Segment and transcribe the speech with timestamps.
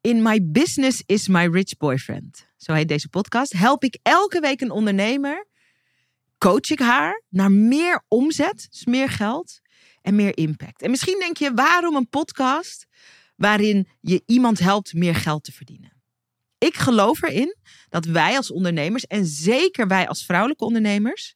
[0.00, 4.60] In My Business is My Rich Boyfriend, zo heet deze podcast, help ik elke week
[4.60, 5.46] een ondernemer,
[6.38, 9.60] coach ik haar naar meer omzet, dus meer geld
[10.02, 10.82] en meer impact.
[10.82, 12.86] En misschien denk je, waarom een podcast
[13.36, 15.92] waarin je iemand helpt meer geld te verdienen?
[16.58, 17.56] Ik geloof erin
[17.88, 21.34] dat wij als ondernemers, en zeker wij als vrouwelijke ondernemers,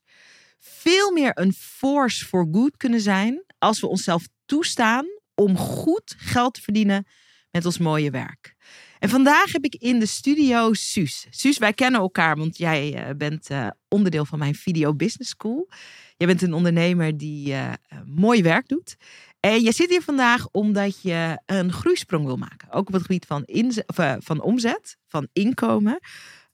[0.58, 6.54] veel meer een force for good kunnen zijn als we onszelf toestaan om goed geld
[6.54, 7.06] te verdienen
[7.52, 8.54] met ons mooie werk.
[8.98, 11.26] En vandaag heb ik in de studio Suus.
[11.30, 15.68] Suus, wij kennen elkaar, want jij uh, bent uh, onderdeel van mijn Video Business School.
[16.16, 17.72] Jij bent een ondernemer die uh,
[18.04, 18.96] mooi werk doet.
[19.40, 22.70] En je zit hier vandaag omdat je een groeisprong wil maken.
[22.70, 23.84] Ook op het gebied van, inzet,
[24.18, 26.00] van omzet, van inkomen.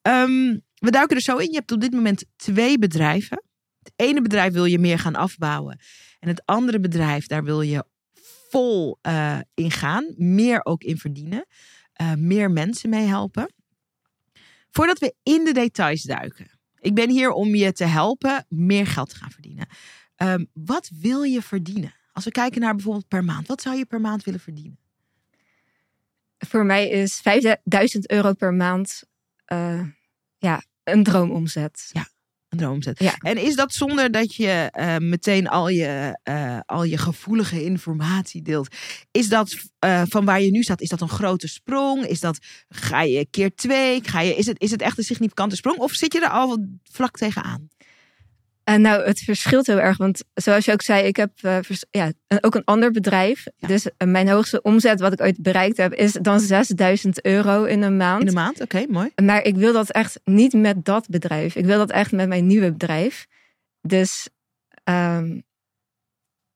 [0.02, 1.50] Um, we duiken er zo in.
[1.50, 3.42] Je hebt op dit moment twee bedrijven.
[3.78, 5.78] Het ene bedrijf wil je meer gaan afbouwen.
[6.18, 7.84] En het andere bedrijf, daar wil je
[8.48, 10.14] vol uh, in gaan.
[10.16, 11.46] Meer ook in verdienen.
[12.00, 13.52] Uh, meer mensen mee helpen.
[14.70, 16.58] Voordat we in de details duiken.
[16.80, 19.68] Ik ben hier om je te helpen meer geld te gaan verdienen.
[20.16, 21.94] Um, wat wil je verdienen?
[22.12, 23.46] Als we kijken naar bijvoorbeeld per maand.
[23.46, 24.78] Wat zou je per maand willen verdienen?
[26.38, 29.02] Voor mij is 5000 euro per maand
[29.52, 29.86] uh,
[30.38, 31.90] ja, een droomomzet.
[31.92, 32.08] Ja,
[32.48, 32.98] een droomomzet.
[32.98, 33.14] Ja.
[33.18, 38.42] En is dat zonder dat je uh, meteen al je, uh, al je gevoelige informatie
[38.42, 38.74] deelt?
[39.10, 42.04] Is dat uh, van waar je nu staat, is dat een grote sprong?
[42.04, 42.38] Is dat,
[42.68, 44.00] ga je keer twee?
[44.02, 45.78] Ga je, is, het, is het echt een significante sprong?
[45.78, 47.68] Of zit je er al vlak tegenaan?
[48.76, 49.96] Nou, het verschilt heel erg.
[49.96, 51.58] Want zoals je ook zei, ik heb uh,
[51.90, 53.46] ja, ook een ander bedrijf.
[53.56, 53.68] Ja.
[53.68, 57.82] Dus uh, mijn hoogste omzet wat ik ooit bereikt heb, is dan 6000 euro in
[57.82, 58.20] een maand.
[58.20, 59.10] In een maand, oké, okay, mooi.
[59.22, 61.56] Maar ik wil dat echt niet met dat bedrijf.
[61.56, 63.26] Ik wil dat echt met mijn nieuwe bedrijf.
[63.80, 64.28] Dus
[64.84, 65.42] um,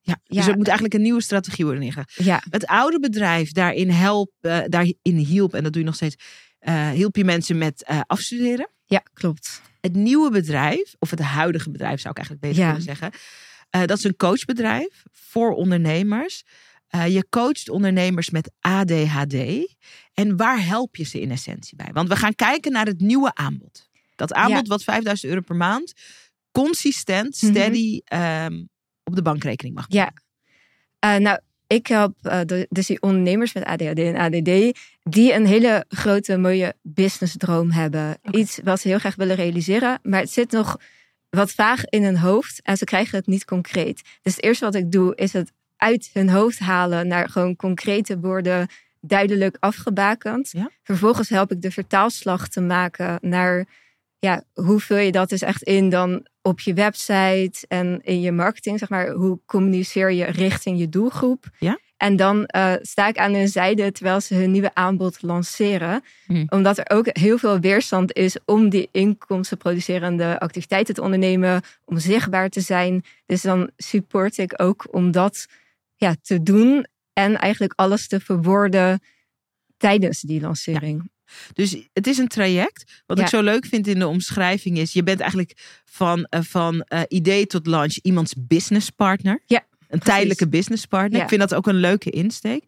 [0.00, 2.14] ja, dus er moet eigenlijk een nieuwe strategie worden neergelegd.
[2.14, 2.42] Ja.
[2.50, 6.16] Het oude bedrijf daarin, help, uh, daarin hielp, en dat doe je nog steeds,
[6.92, 8.68] hielp je mensen met afstuderen.
[8.92, 12.68] Ja, klopt het nieuwe bedrijf, of het huidige bedrijf zou ik eigenlijk beter ja.
[12.68, 13.10] willen zeggen.
[13.76, 16.44] Uh, dat is een coachbedrijf voor ondernemers.
[16.94, 19.34] Uh, je coacht ondernemers met ADHD.
[20.14, 21.90] En waar help je ze in essentie bij?
[21.92, 23.88] Want we gaan kijken naar het nieuwe aanbod.
[24.14, 24.68] Dat aanbod ja.
[24.68, 25.92] wat 5000 euro per maand
[26.50, 28.52] consistent, steady mm -hmm.
[28.52, 28.68] um,
[29.04, 30.12] op de bankrekening mag Ja.
[31.04, 31.40] Uh, nou,
[31.72, 36.74] ik help uh, dus die ondernemers met ADHD en ADD, die een hele grote, mooie
[36.82, 38.16] businessdroom hebben.
[38.22, 38.40] Okay.
[38.40, 40.76] Iets wat ze heel graag willen realiseren, maar het zit nog
[41.30, 44.02] wat vaag in hun hoofd en ze krijgen het niet concreet.
[44.22, 48.20] Dus het eerste wat ik doe, is het uit hun hoofd halen naar gewoon concrete
[48.20, 48.68] woorden,
[49.00, 50.50] duidelijk afgebakend.
[50.50, 50.70] Ja?
[50.82, 53.66] Vervolgens help ik de vertaalslag te maken naar
[54.18, 58.32] ja, hoe vul je dat dus echt in dan op je website en in je
[58.32, 61.50] marketing, zeg maar, hoe communiceer je richting je doelgroep?
[61.58, 61.78] Ja?
[61.96, 66.02] En dan uh, sta ik aan hun zijde terwijl ze hun nieuwe aanbod lanceren.
[66.26, 66.44] Hm.
[66.48, 72.48] Omdat er ook heel veel weerstand is om die inkomstenproducerende activiteiten te ondernemen, om zichtbaar
[72.48, 73.04] te zijn.
[73.26, 75.46] Dus dan support ik ook om dat
[75.96, 79.00] ja, te doen en eigenlijk alles te verwoorden
[79.76, 81.02] tijdens die lancering.
[81.02, 81.10] Ja.
[81.52, 83.02] Dus het is een traject.
[83.06, 83.24] Wat Ja.
[83.24, 87.00] ik zo leuk vind in de omschrijving is: je bent eigenlijk van, eh, van eh,
[87.08, 89.42] idee tot launch iemands business partner.
[89.46, 91.16] Ja, Een tijdelijke business partner.
[91.16, 91.22] Ja.
[91.22, 92.64] Ik vind dat ook een leuke insteek.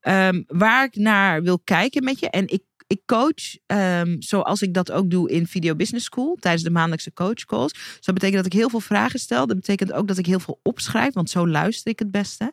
[0.00, 2.30] Ehm, waar ik naar wil kijken met je.
[2.30, 6.36] En ik, ik coach, ehm, zoals ik dat ook doe in Video Business School.
[6.40, 7.72] Tijdens de maandelijkse coach calls.
[7.72, 9.46] Dus dat betekent dat ik heel veel vragen stel.
[9.46, 11.14] Dat betekent ook dat ik heel veel opschrijf.
[11.14, 12.52] Want zo luister ik het beste.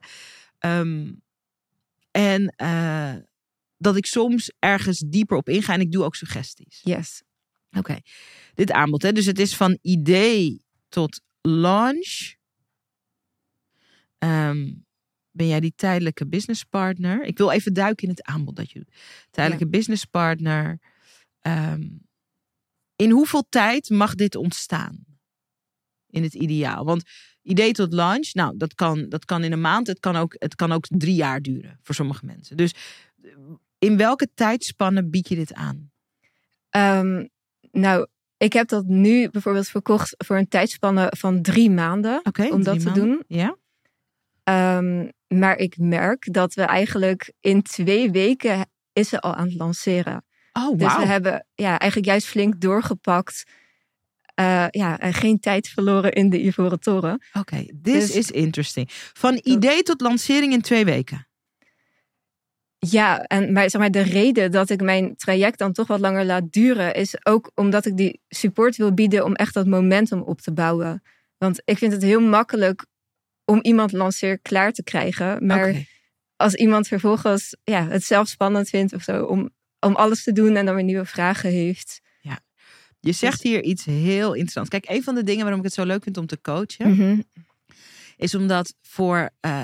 [0.60, 1.12] Ehm,
[2.12, 3.14] en eh,
[3.82, 5.74] dat ik soms ergens dieper op inga.
[5.74, 6.80] En ik doe ook suggesties.
[6.84, 7.24] Yes.
[7.78, 7.98] Oké,
[8.54, 9.02] dit aanbod.
[9.02, 9.12] Hè?
[9.12, 12.34] Dus het is van idee tot launch.
[14.18, 14.74] Ehm,
[15.32, 17.24] ben jij die tijdelijke businesspartner?
[17.24, 18.96] Ik wil even duiken in het aanbod dat je doet.
[19.32, 20.80] Tijdelijke businesspartner.
[21.40, 21.90] Ehm,
[22.96, 25.06] in hoeveel tijd mag dit ontstaan?
[26.08, 26.86] In het ideaal.
[26.86, 27.04] Want
[27.42, 29.88] idee tot launch, nou, dat kan, dat kan in een maand.
[29.88, 32.58] Het kan, ook, het kan ook drie jaar duren voor sommige mensen.
[32.58, 32.74] Dus
[33.82, 35.92] in welke tijdspanne bied je dit aan?
[36.70, 37.30] Um,
[37.72, 38.08] nou,
[38.38, 42.22] ik heb dat nu bijvoorbeeld verkocht voor een tijdspanne van drie maanden.
[42.52, 42.94] Om dat te maanden.
[42.94, 43.24] doen.
[43.28, 43.58] Ja.
[44.78, 49.56] Um, maar ik merk dat we eigenlijk in twee weken is ze al aan het
[49.56, 50.26] lanceren.
[50.54, 51.00] Oh, Dus wauw.
[51.00, 53.44] we hebben ja, eigenlijk juist flink doorgepakt.
[54.40, 57.22] Uh, ja, en geen tijd verloren in de Ivoren Toren.
[57.34, 58.88] Oké, this Dus- is interesting.
[59.14, 61.28] Van idee tot lancering in twee weken.
[62.88, 66.26] Ja, en, maar, zeg maar de reden dat ik mijn traject dan toch wat langer
[66.26, 70.42] laat duren, is ook omdat ik die support wil bieden om echt dat momentum op
[70.42, 71.04] te bouwen.
[71.38, 72.86] Want ik vind het heel makkelijk
[73.46, 75.46] om iemand lanceer klaar te krijgen.
[75.46, 75.68] Maar
[76.36, 79.50] als iemand vervolgens ja, het zelf spannend vindt of zo om
[79.80, 82.02] om alles te doen en dan weer nieuwe vragen heeft.
[83.04, 84.70] Je zegt hier iets heel interessants.
[84.70, 87.20] Kijk, een van de dingen waarom ik het zo leuk vind om te coachen, Mhm.
[88.18, 89.64] is omdat voor eh,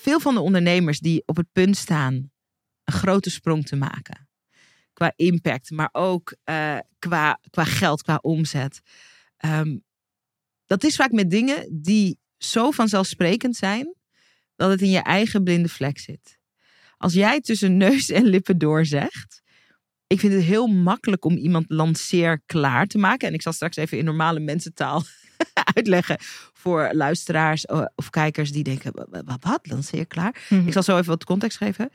[0.00, 2.30] veel van de ondernemers die op het punt staan
[2.84, 4.28] een grote sprong te maken.
[4.92, 8.80] Qua impact, maar ook eh, qua, qua geld, qua omzet.
[9.36, 9.76] Ehm,
[10.66, 13.94] dat is vaak met dingen die zo vanzelfsprekend zijn
[14.56, 16.38] dat het in je eigen blinde vlek zit.
[16.96, 19.42] Als jij tussen neus en lippen door zegt.
[20.06, 23.28] Ik vind het heel makkelijk om iemand lanceer klaar te maken.
[23.28, 25.02] En ik zal straks even in normale mensentaal
[25.74, 26.16] uitleggen
[26.52, 30.46] voor luisteraars eh, of kijkers die denken: "Wa- wa- wat, lanceer klaar?
[30.48, 30.66] Mhm.
[30.66, 31.90] Ik zal zo even wat context geven.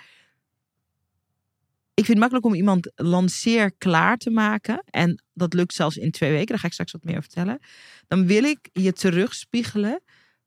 [1.96, 4.84] Ik vind het makkelijk om iemand lanceer klaar te maken.
[4.90, 6.48] En dat lukt zelfs in twee weken.
[6.48, 7.60] Daar ga ik straks wat meer over vertellen.
[8.08, 10.02] Dan wil ik je terugspiegelen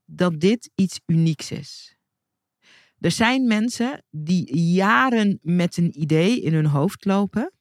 [0.04, 1.96] dat dit iets unieks is.
[3.00, 7.52] Er zijn mensen die jaren met een idee in hun hoofd lopen.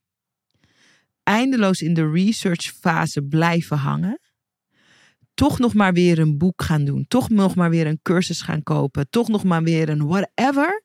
[1.23, 4.19] Eindeloos in de researchfase blijven hangen.
[5.36, 7.06] Toch nog maar weer een boek gaan doen.
[7.08, 9.10] Toch nog maar weer een cursus gaan kopen.
[9.10, 10.84] Toch nog maar weer een whatever.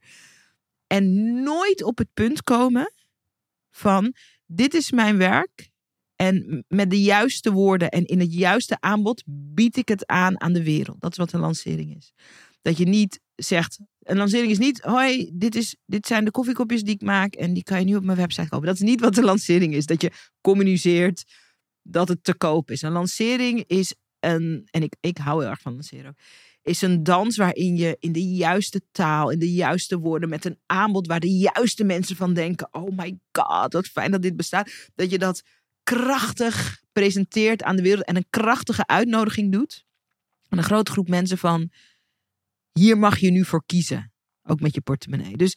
[0.87, 2.93] En nooit op het punt komen
[3.71, 4.15] van
[4.47, 5.71] dit is mijn werk.
[6.17, 10.53] En met de juiste woorden en in het juiste aanbod bied ik het aan aan
[10.53, 11.01] de wereld.
[11.01, 12.13] Dat is wat een lancering is.
[12.63, 16.83] Dat je niet zegt, een lancering is niet, hoi, dit, is, dit zijn de koffiekopjes
[16.83, 18.67] die ik maak en die kan je nu op mijn website kopen.
[18.67, 19.87] Dat is niet wat een lancering is.
[19.87, 20.11] Dat je
[20.41, 21.25] communiceert
[21.83, 22.83] dat het te koop is.
[22.83, 26.17] Een lancering is een, en ik, ik hou heel erg van lanceren
[26.63, 30.59] is een dans waarin je in de juiste taal, in de juiste woorden, met een
[30.67, 34.91] aanbod waar de juiste mensen van denken, oh my god, wat fijn dat dit bestaat.
[34.95, 35.43] Dat je dat
[35.83, 39.85] krachtig presenteert aan de wereld en een krachtige uitnodiging doet.
[40.49, 41.71] Aan een grote groep mensen van,
[42.73, 44.13] hier mag je nu voor kiezen.
[44.43, 45.37] Ook met je portemonnee.
[45.37, 45.57] Dus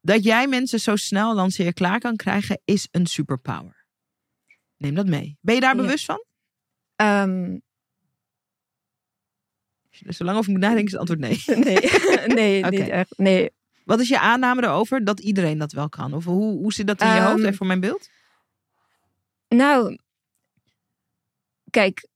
[0.00, 3.86] dat jij mensen zo snel lanceer klaar kan krijgen, is een superpower.
[4.76, 5.38] Neem dat mee.
[5.40, 5.82] Ben je daar Ja.
[5.82, 6.24] bewust van?
[6.98, 7.58] Ehm,
[9.90, 11.42] Als je er zo lang over moet nadenken, is het antwoord nee.
[11.64, 11.78] nee,
[12.40, 13.18] nee, niet echt.
[13.18, 13.50] Nee.
[13.84, 16.12] Wat is je aanname erover dat iedereen dat wel kan?
[16.12, 17.42] Of hoe, hoe zit dat in je Ehm, hoofd?
[17.42, 18.08] Even voor mijn beeld.
[19.48, 19.98] Nou,
[21.70, 22.08] kijk,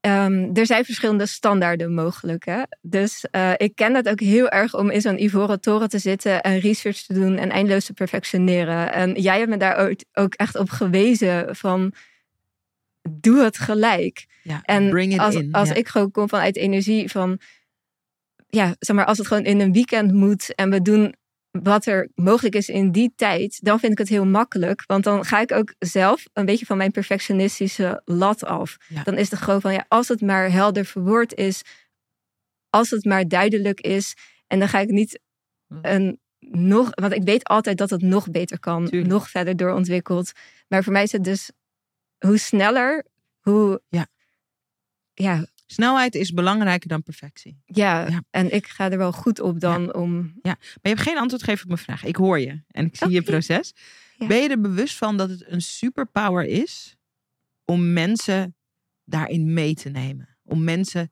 [0.00, 2.44] ehm, er zijn verschillende standaarden mogelijk.
[2.44, 2.62] Hè?
[2.80, 6.42] Dus eh, ik ken dat ook heel erg om in zo'n ivoren toren te zitten
[6.42, 8.92] en research te doen en eindeloos te perfectioneren.
[8.92, 11.92] En jij hebt me daar ook, ook echt op gewezen van,
[13.10, 14.26] doe het gelijk.
[14.42, 15.52] Ja, En bring it als, in.
[15.52, 15.74] als ja.
[15.74, 17.40] ik gewoon kom vanuit energie van,
[18.48, 21.14] ja, zeg maar, als het gewoon in een weekend moet en we doen
[21.50, 24.84] wat er mogelijk is in die tijd, dan vind ik het heel makkelijk.
[24.86, 28.76] Want dan ga ik ook zelf een beetje van mijn perfectionistische lat af.
[28.88, 29.02] Ja.
[29.02, 31.62] Dan is het gewoon van, ja, als het maar helder verwoord is,
[32.70, 34.14] als het maar duidelijk is,
[34.46, 35.20] en dan ga ik niet
[35.68, 35.78] Hm.
[35.82, 39.10] een nog, want ik weet altijd dat het nog beter kan, Tuurlijk.
[39.10, 40.32] nog verder doorontwikkeld.
[40.68, 41.50] Maar voor mij is het dus
[42.18, 43.06] hoe sneller,
[43.40, 44.06] hoe Ja.
[45.14, 47.60] ja, Snelheid is belangrijker dan perfectie.
[47.64, 48.22] ja, Ja.
[48.30, 50.38] en ik ga er wel goed op dan om.
[50.42, 52.04] Maar je hebt geen antwoord gegeven op mijn vraag.
[52.04, 53.72] Ik hoor je en ik zie je proces.
[54.18, 54.26] Ja.
[54.26, 56.96] Ben je er bewust van dat het een superpower is
[57.64, 58.56] om mensen
[59.04, 60.36] daarin mee te nemen?
[60.44, 61.02] Om mensen.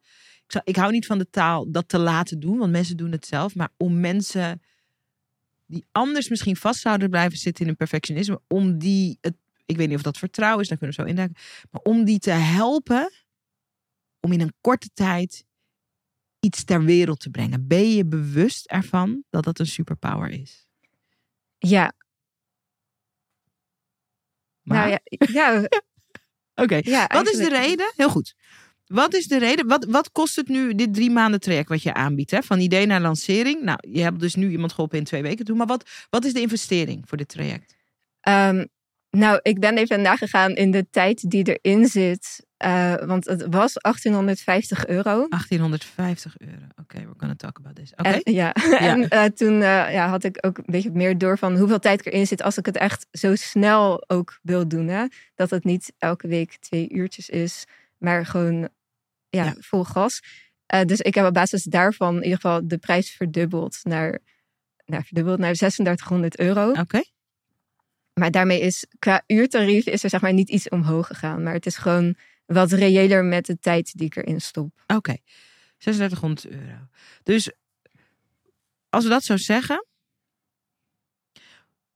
[0.44, 3.12] Ik, zou- ik hou niet van de taal dat te laten doen, want mensen doen
[3.12, 3.54] het zelf.
[3.54, 4.62] Maar om mensen
[5.66, 9.18] die anders misschien vast zouden blijven zitten in hun perfectionisme, om die.
[9.20, 11.36] Het, ik weet niet of dat vertrouwen is, daar kunnen we zo induiken.
[11.70, 13.12] Maar om die te helpen
[14.20, 15.44] om in een korte tijd
[16.40, 17.66] iets ter wereld te brengen.
[17.66, 20.66] Ben je bewust ervan dat dat een superpower is?
[21.58, 21.92] Ja,
[24.64, 25.68] Maar, nou ja, ja,
[26.64, 27.92] Oké, ja wat is de reden?
[27.96, 28.34] Heel goed.
[28.86, 29.66] Wat is de reden?
[29.66, 32.30] Wat, wat kost het nu, dit drie maanden traject wat je aanbiedt?
[32.30, 32.42] Hè?
[32.42, 33.62] Van idee naar lancering.
[33.62, 35.56] Nou, je hebt dus nu iemand geholpen in twee weken toe.
[35.56, 37.76] Maar wat, wat is de investering voor dit traject?
[38.20, 38.64] Ehm,
[39.14, 42.46] nou, ik ben even nagegaan in de tijd die erin zit.
[42.56, 45.26] eh, want het was 1850 euro.
[45.28, 46.66] 1850 euro.
[46.80, 47.92] Oké, we're gonna talk about this.
[47.96, 48.08] Oké.
[48.24, 48.52] En, ja.
[48.78, 52.06] en eh, toen eh, ja, had ik ook een beetje meer door van hoeveel tijd
[52.06, 54.86] ik erin zit als ik het echt zo snel ook wil doen.
[54.88, 55.04] Hè?
[55.34, 57.64] Dat het niet elke week twee uurtjes is,
[57.98, 58.68] maar gewoon
[59.28, 59.54] ja, Ja.
[59.58, 60.20] vol gas.
[60.86, 64.18] Dus ik heb op basis daarvan in ieder geval de prijs verdubbeld naar,
[64.84, 66.70] naar, verdubbeld naar 3600 euro.
[66.70, 67.02] Oké.
[68.14, 71.42] Maar daarmee is qua uurtarief is er zeg maar niet iets omhoog gegaan.
[71.42, 72.16] Maar het is gewoon
[72.46, 74.82] wat reëler met de tijd die ik erin stop.
[74.86, 75.16] Oké,
[75.78, 76.88] 3600 euro.
[77.22, 77.52] Dus
[78.88, 79.86] als we dat zo zeggen,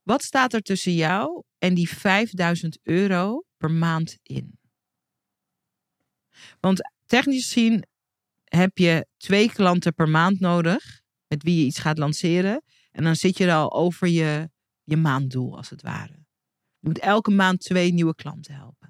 [0.03, 4.59] wat staat er tussen jou en die 5000 euro per maand in?
[6.59, 7.85] Want technisch gezien
[8.43, 12.63] heb je twee klanten per maand nodig met wie je iets gaat lanceren.
[12.91, 14.49] En dan zit je er al over je,
[14.89, 16.13] je maanddoel als het ware.
[16.79, 18.89] Je moet elke maand twee nieuwe klanten helpen.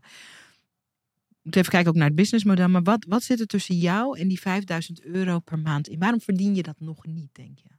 [1.41, 2.67] Moet even kijken ook naar het businessmodel.
[2.69, 5.99] Maar wat, wat zit er tussen jou en die 5000 euro per maand in?
[5.99, 7.69] Waarom verdien je dat nog niet, denk je?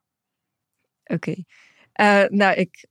[1.04, 1.30] Oké.
[2.00, 2.86] Uh, nou, ik,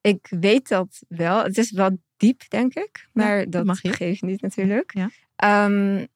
[0.00, 1.42] ik weet dat wel.
[1.42, 3.08] Het is wel diep, denk ik.
[3.12, 3.92] Maar Ja, dat mag je.
[3.92, 4.94] geeft niet natuurlijk.
[4.94, 5.10] Ja.
[5.36, 6.06] Ehm,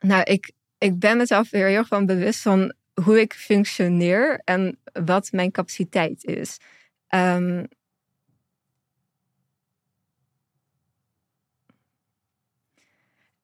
[0.00, 4.78] nou, ik, ik ben mezelf weer heel erg van bewust van hoe ik functioneer en
[4.92, 6.58] wat mijn capaciteit is.
[7.10, 7.64] Ehm,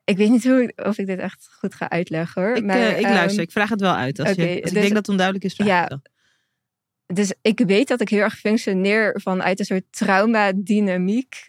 [0.04, 2.56] ik weet niet hoe, of ik dit echt goed ga uitleggen hoor.
[2.56, 4.18] Ik, maar, eh, ik ehm, luister, ik vraag het wel uit.
[4.18, 6.00] Als, je, als ik dus- denk dat het onduidelijk is, vraag Ja.
[7.06, 11.44] Dus ik weet dat ik heel erg functioneer vanuit een soort trauma-dynamiek.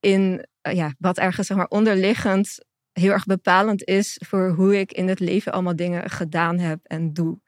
[0.00, 2.58] In eh, ja, wat ergens zeg maar, onderliggend
[2.92, 7.12] heel erg bepalend is voor hoe ik in het leven allemaal dingen gedaan heb en
[7.12, 7.40] doe.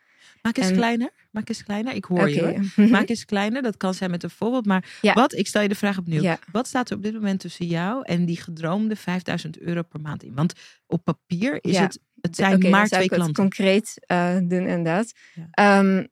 [0.42, 1.23] Maak eens En- kleiner.
[1.34, 1.94] Maak eens kleiner.
[1.94, 2.50] Ik hoor je hoor.
[2.50, 2.86] Oké.
[2.90, 3.62] Maak eens kleiner.
[3.62, 4.66] Dat kan zijn met een voorbeeld.
[4.66, 5.12] Maar Ja.
[5.12, 6.22] wat, ik stel je de vraag opnieuw.
[6.22, 6.38] Ja.
[6.52, 10.22] Wat staat er op dit moment tussen jou en die gedroomde 5000 euro per maand
[10.22, 10.34] in?
[10.34, 10.52] Want
[10.86, 11.82] op papier is Ja.
[11.82, 13.34] het, het zijn Oké, dan maar twee klanten.
[13.34, 15.12] concreet eh, doen inderdaad.
[15.34, 15.48] Ja.
[15.50, 16.04] Ehm,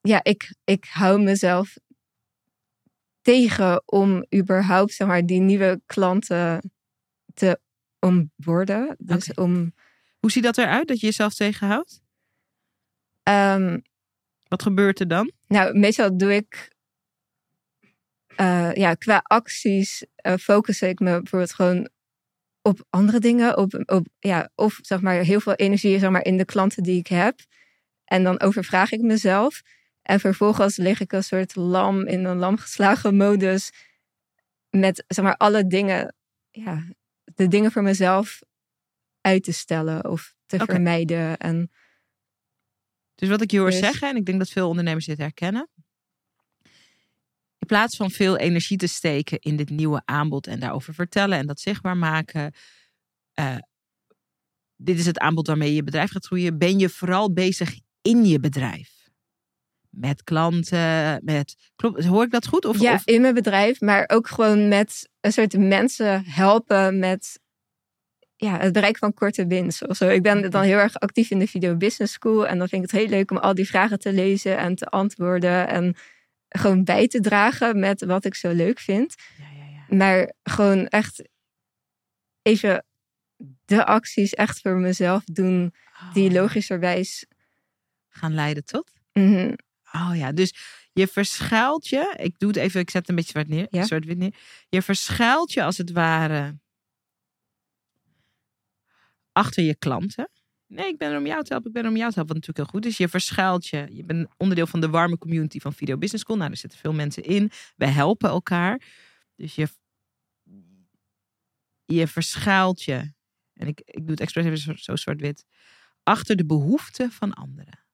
[0.00, 1.76] ja, ik, ik hou mezelf
[3.20, 6.70] tegen om überhaupt zeg maar, die nieuwe klanten
[7.34, 7.60] te
[7.98, 8.96] onboorden.
[8.98, 9.72] Dus om...
[10.18, 12.00] Hoe ziet dat eruit dat je jezelf tegenhoudt?
[13.32, 13.78] Ehm,
[14.48, 15.32] Wat gebeurt er dan?
[15.46, 16.68] Nou, meestal doe ik.
[18.36, 21.88] eh, ja, qua acties eh, focus ik me bijvoorbeeld gewoon
[22.62, 23.56] op andere dingen.
[23.56, 26.98] Op, op, ja, of zeg maar heel veel energie zeg maar, in de klanten die
[26.98, 27.38] ik heb.
[28.04, 29.62] En dan overvraag ik mezelf.
[30.02, 33.70] En vervolgens lig ik een soort lam in een lamgeslagen modus.
[34.70, 36.14] Met zeg maar alle dingen.
[36.50, 36.84] Ja,
[37.24, 38.38] de dingen voor mezelf
[39.20, 41.36] uit te stellen of te vermijden.
[41.38, 41.70] En
[43.18, 45.68] Dus wat ik je hoor zeggen, en ik denk dat veel ondernemers dit herkennen.
[47.58, 51.46] In plaats van veel energie te steken in dit nieuwe aanbod en daarover vertellen en
[51.46, 52.52] dat zichtbaar maken.
[53.32, 53.56] eh,
[54.76, 56.58] dit is het aanbod waarmee je je bedrijf gaat groeien.
[56.58, 59.08] Ben je vooral bezig in je bedrijf?
[59.90, 61.70] Met klanten, met.
[61.76, 62.64] Klopt, hoor ik dat goed?
[62.64, 67.40] Of, ja, of in mijn bedrijf, maar ook gewoon met een soort mensen helpen met
[68.40, 70.08] ja, het bereiken van korte winst of zo.
[70.08, 72.90] Ik ben dan heel erg actief in de Video Business School en dan vind ik
[72.90, 75.96] het heel leuk om al die vragen te lezen en te antwoorden en
[76.48, 79.14] gewoon bij te dragen met wat ik zo leuk vind.
[79.38, 79.96] Ja, ja, ja.
[79.96, 81.22] Maar gewoon echt
[82.42, 82.84] even
[83.64, 85.74] de acties echt voor mezelf doen
[86.12, 87.26] die Oh, logischerwijs...
[88.08, 88.92] gaan leiden tot.
[89.12, 89.52] mhm,
[89.92, 90.54] Oh ja, dus
[90.92, 92.14] je verschuilt je.
[92.18, 93.66] Ik doe het even, ik zet een beetje zwart neer.
[93.70, 93.84] Ja.
[93.84, 94.34] Zwart-wit neer.
[94.68, 96.58] Je verschuilt je als het ware
[99.38, 100.30] achter je klanten.
[100.66, 101.68] Nee, ik ben er om jou te helpen.
[101.68, 102.34] Ik ben er om jou te helpen.
[102.34, 102.96] Wat natuurlijk heel goed is.
[102.96, 103.86] Je verschuilt je.
[103.90, 106.36] Je bent onderdeel van de warme community van Video Business School.
[106.36, 107.50] Nou, er zitten veel mensen in.
[107.76, 108.82] We helpen elkaar.
[109.36, 109.68] Dus je,
[111.84, 113.12] je verschuilt je.
[113.52, 115.44] En ik, ik doe het expres even zo, zo zwart-wit.
[116.02, 117.86] Achter de behoeften van anderen.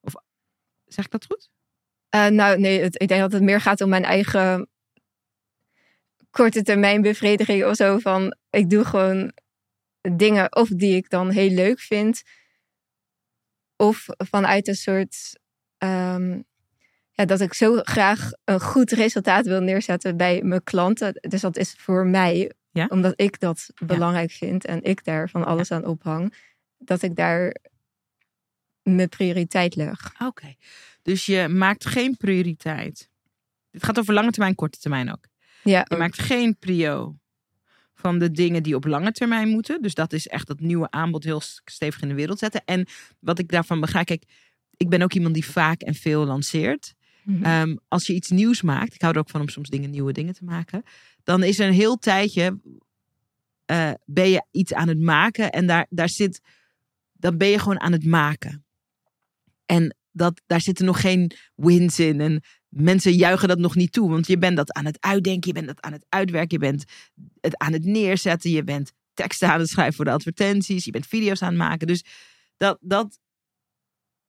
[0.00, 0.14] Of
[0.84, 1.50] zeg ik dat goed?
[2.08, 4.68] Eh, nou, nee, het, ik denk dat het meer gaat om mijn eigen
[6.30, 7.98] korte termijn bevrediging of zo.
[7.98, 9.32] Van ik doe gewoon
[10.12, 12.22] dingen of die ik dan heel leuk vind.
[13.76, 15.38] Of vanuit een soort.
[15.78, 16.40] ehm,
[17.10, 21.12] ja, dat ik zo graag een goed resultaat wil neerzetten bij mijn klanten.
[21.20, 22.86] Dus dat is voor mij, Ja.
[22.88, 26.34] omdat ik dat belangrijk vind en ik daar van alles aan ophang,
[26.78, 27.56] dat ik daar
[28.82, 30.14] mijn prioriteit leg.
[30.18, 30.54] Oké.
[31.02, 33.08] Dus je maakt geen prioriteit.
[33.70, 35.26] Dit gaat over lange termijn, korte termijn ook.
[35.62, 37.16] Ja, Je maakt geen prio
[38.06, 39.82] van de dingen die op lange termijn moeten.
[39.82, 42.62] Dus dat is echt dat nieuwe aanbod heel stevig in de wereld zetten.
[42.64, 42.86] En
[43.20, 44.24] wat ik daarvan begrijp, kijk,
[44.76, 46.94] ik ben ook iemand die vaak en veel lanceert.
[47.24, 47.44] Mhm.
[47.44, 50.12] Ehm, als je iets nieuws maakt, ik hou er ook van om soms dingen, nieuwe
[50.12, 50.82] dingen te maken,
[51.24, 52.60] dan is er een heel tijdje,
[53.64, 56.40] eh, ben je iets aan het maken en daar, daar zit,
[57.12, 58.64] dan ben je gewoon aan het maken.
[59.64, 62.42] En dat, daar zitten nog geen wins in en
[62.76, 65.66] mensen juichen dat nog niet toe, want je bent dat aan het uitdenken, je bent
[65.66, 66.84] dat aan het uitwerken, je bent
[67.40, 71.06] het aan het neerzetten, je bent teksten aan het schrijven voor de advertenties, je bent
[71.06, 71.86] video's aan het maken.
[71.86, 72.04] Dus
[72.56, 73.18] dat, dat,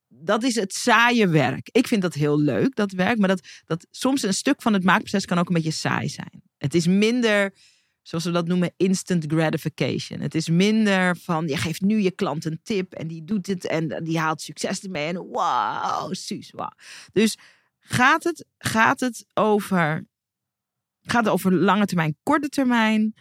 [0.08, 1.70] dat is het saaie werk.
[1.72, 3.18] Ik vind dat heel leuk, dat werk.
[3.18, 6.42] Maar dat, dat soms een stuk van het maakproces kan ook een beetje saai zijn.
[6.58, 7.54] Het is minder,
[8.02, 10.20] zoals we dat noemen, instant gratification.
[10.20, 13.68] Het is minder van, je geeft nu je klant een tip en die doet het
[13.68, 15.08] en die haalt succes ermee.
[15.08, 16.72] En wow, suus, wow.
[17.14, 17.38] Dus
[17.90, 20.06] gaat het, gaat het over,
[21.02, 23.14] gaat het over lange termijn, korte termijn?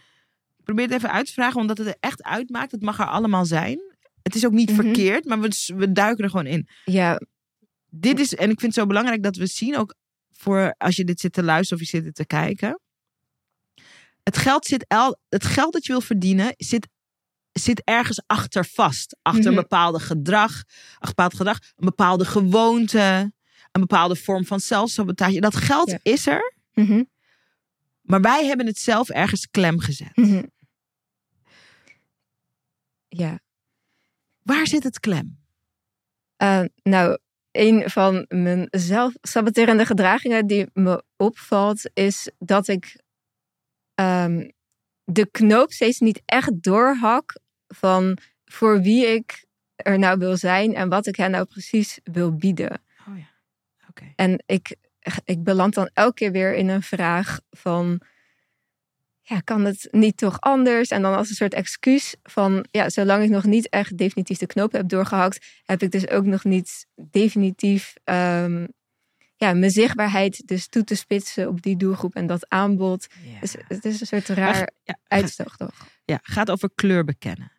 [0.63, 2.71] Probeer het even uit te vragen, omdat het er echt uitmaakt.
[2.71, 3.79] Het mag er allemaal zijn.
[4.21, 4.81] Het is ook niet Mhm.
[4.81, 6.67] verkeerd, maar we, we duiken er gewoon in.
[6.85, 7.21] Ja,
[7.89, 9.95] dit is, en ik vind het zo belangrijk dat we zien ook
[10.31, 12.79] voor als je dit zit te luisteren of je zit te kijken.
[14.23, 16.87] Het geld, zit el, het geld dat je wil verdienen zit,
[17.51, 19.17] zit ergens achter vast.
[19.21, 19.61] Achter een Mhm.
[19.61, 20.51] bepaalde gedrag,
[20.99, 23.31] een bepaald gedrag, een bepaalde gewoonte,
[23.81, 25.39] een bepaalde vorm van zelfsabotage.
[25.39, 25.99] Dat geld Ja.
[26.01, 27.03] is er, Mhm,
[28.01, 30.15] maar wij hebben het zelf ergens klem gezet.
[30.15, 30.43] mhm.
[33.07, 33.39] Ja.
[34.43, 35.39] Waar zit het klem?
[36.35, 37.17] Eh, nou,
[37.51, 42.99] een van mijn zelfsaboterende gedragingen die me opvalt, is dat ik
[43.93, 44.49] ehm,
[45.03, 50.89] de knoop steeds niet echt doorhak van voor wie ik er nou wil zijn en
[50.89, 52.81] wat ik hen nou precies wil bieden.
[54.15, 54.75] En ik,
[55.23, 58.01] ik beland dan elke keer weer in een vraag van,
[59.21, 60.89] ja, kan het niet toch anders?
[60.89, 64.45] En dan als een soort excuus van, ja, zolang ik nog niet echt definitief de
[64.45, 68.65] knoop heb doorgehakt, heb ik dus ook nog niet definitief ehm,
[69.35, 73.07] ja, mijn zichtbaarheid dus toe te spitsen op die doelgroep en dat aanbod.
[73.23, 73.39] Ja.
[73.39, 75.87] Dus het is een soort raar Ja, uitstoog toch?
[76.05, 77.51] ja, gaat over kleur bekennen.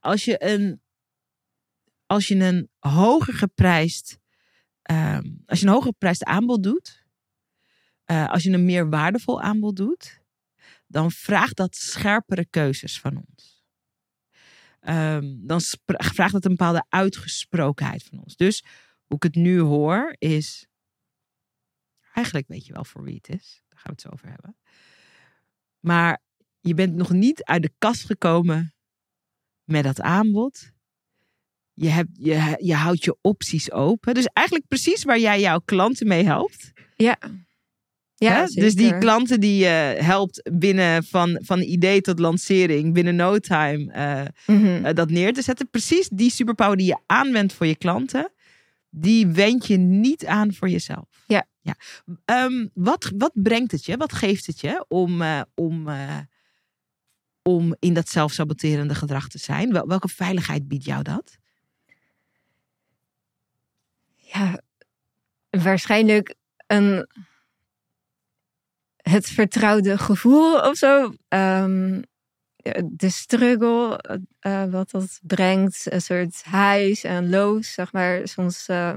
[0.00, 0.80] Als je een,
[2.06, 4.18] als je een hoger geprijsd,
[4.84, 7.04] ehm, als je een hoger geprijsd aanbod doet,
[8.04, 10.22] eh, als je een meer waardevol aanbod doet,
[10.86, 13.64] dan vraagt dat scherpere keuzes van ons.
[14.80, 18.36] Ehm, dan vraagt dat een bepaalde uitgesprokenheid van ons.
[18.36, 18.64] Dus
[19.04, 20.66] hoe ik het nu hoor is,
[22.12, 23.62] eigenlijk weet je wel voor wie het is.
[23.68, 24.56] Daar gaan we het zo over hebben.
[25.80, 26.22] Maar
[26.60, 28.74] je bent nog niet uit de kast gekomen
[29.64, 30.72] met dat aanbod.
[31.74, 34.14] Je, hebt, je, je houdt je opties open.
[34.14, 36.72] Dus eigenlijk precies waar jij jouw klanten mee helpt.
[36.96, 37.16] Ja.
[38.14, 38.46] Ja?
[38.46, 43.92] Dus die klanten die je helpt binnen van, van idee tot lancering, binnen no time,
[43.92, 44.84] eh, Mhm.
[44.84, 45.70] eh, dat neer te zetten.
[45.70, 48.30] Precies die superpower die je aanwendt voor je klanten,
[48.90, 51.08] die wend je niet aan voor jezelf.
[51.26, 51.46] Ja.
[51.60, 51.74] ja.
[52.24, 53.96] Ehm, wat, wat brengt het je?
[53.96, 56.18] Wat geeft het je om, eh, om, eh,
[57.42, 59.72] om in dat zelfsaboterende gedrag te zijn?
[59.72, 61.36] Wel, welke veiligheid biedt jou dat?
[64.34, 64.60] Ja,
[65.50, 66.34] waarschijnlijk
[66.66, 67.08] een,
[68.96, 71.12] het vertrouwde gevoel of zo.
[71.28, 72.02] Ehm,
[72.84, 74.00] de struggle,
[74.40, 75.92] eh, wat dat brengt.
[75.92, 78.28] Een soort highs en lows, zeg maar.
[78.28, 78.96] Soms, eh,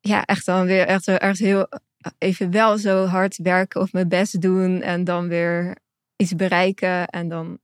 [0.00, 1.68] ja, echt dan weer echt, echt heel
[2.18, 4.80] even wel zo hard werken of mijn best doen.
[4.82, 5.76] En dan weer
[6.16, 7.58] iets bereiken en dan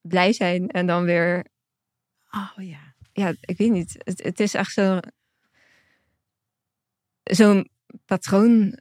[0.00, 0.68] blij zijn.
[0.68, 1.46] En dan weer
[2.30, 2.87] Oh ja.
[3.18, 3.94] Ja, ik weet niet.
[3.98, 4.98] Het, het is echt zo.
[7.22, 7.68] Zo'n
[8.04, 8.78] patroon.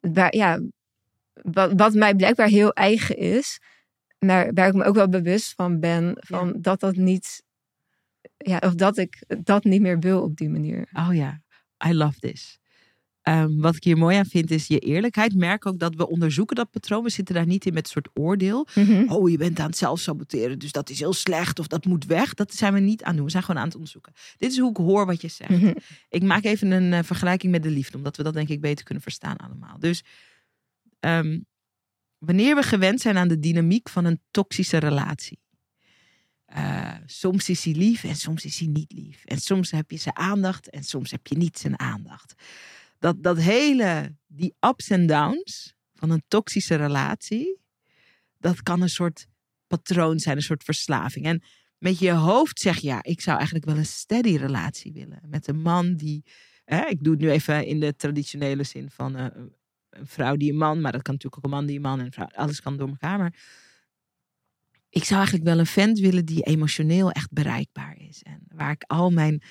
[0.00, 0.60] waar, ja,
[1.32, 3.60] wat, wat mij blijkbaar heel eigen is.
[4.18, 6.16] Maar waar ik me ook wel bewust van ben.
[6.20, 7.42] Van dat dat niet.
[8.36, 10.88] Ja, of dat ik dat niet meer wil op die manier.
[10.92, 11.42] Oh ja,
[11.86, 12.60] I love this.
[13.22, 15.34] Ehm, wat ik hier mooi aan vind is je eerlijkheid.
[15.34, 17.02] Merk ook dat we onderzoeken dat patroon.
[17.02, 18.66] We zitten daar niet in met een soort oordeel.
[19.08, 22.34] Oh, je bent aan het zelfsaboteren, dus dat is heel slecht of dat moet weg.
[22.34, 23.24] Dat zijn we niet aan het doen.
[23.24, 24.12] We zijn gewoon aan het onderzoeken.
[24.38, 25.50] Dit is hoe ik hoor wat je zegt.
[25.50, 25.72] Mhm.
[26.08, 28.84] Ik maak even een eh, vergelijking met de liefde, omdat we dat denk ik beter
[28.84, 29.78] kunnen verstaan allemaal.
[29.78, 30.02] Dus
[31.00, 31.40] ehm,
[32.18, 35.40] wanneer we gewend zijn aan de dynamiek van een toxische relatie.
[36.46, 39.24] eh, soms is hij lief en soms is hij niet lief.
[39.24, 42.34] En soms heb je zijn aandacht en soms heb je niet zijn aandacht.
[43.02, 47.60] Dat, dat hele, die ups en downs van een toxische relatie,
[48.38, 49.26] dat kan een soort
[49.66, 51.26] patroon zijn, een soort verslaving.
[51.26, 51.42] En
[51.78, 55.20] met je hoofd zeg je, ja, ik zou eigenlijk wel een steady relatie willen.
[55.26, 56.24] Met een man die,
[56.64, 59.26] hè, ik doe het nu even in de traditionele zin van eh,
[59.90, 61.98] een vrouw die een man, maar dat kan natuurlijk ook een man die een man
[61.98, 63.18] en een vrouw, alles kan door elkaar.
[63.18, 63.34] Maar
[64.88, 68.22] ik zou eigenlijk wel een vent willen die emotioneel echt bereikbaar is.
[68.22, 69.42] En waar ik al mijn,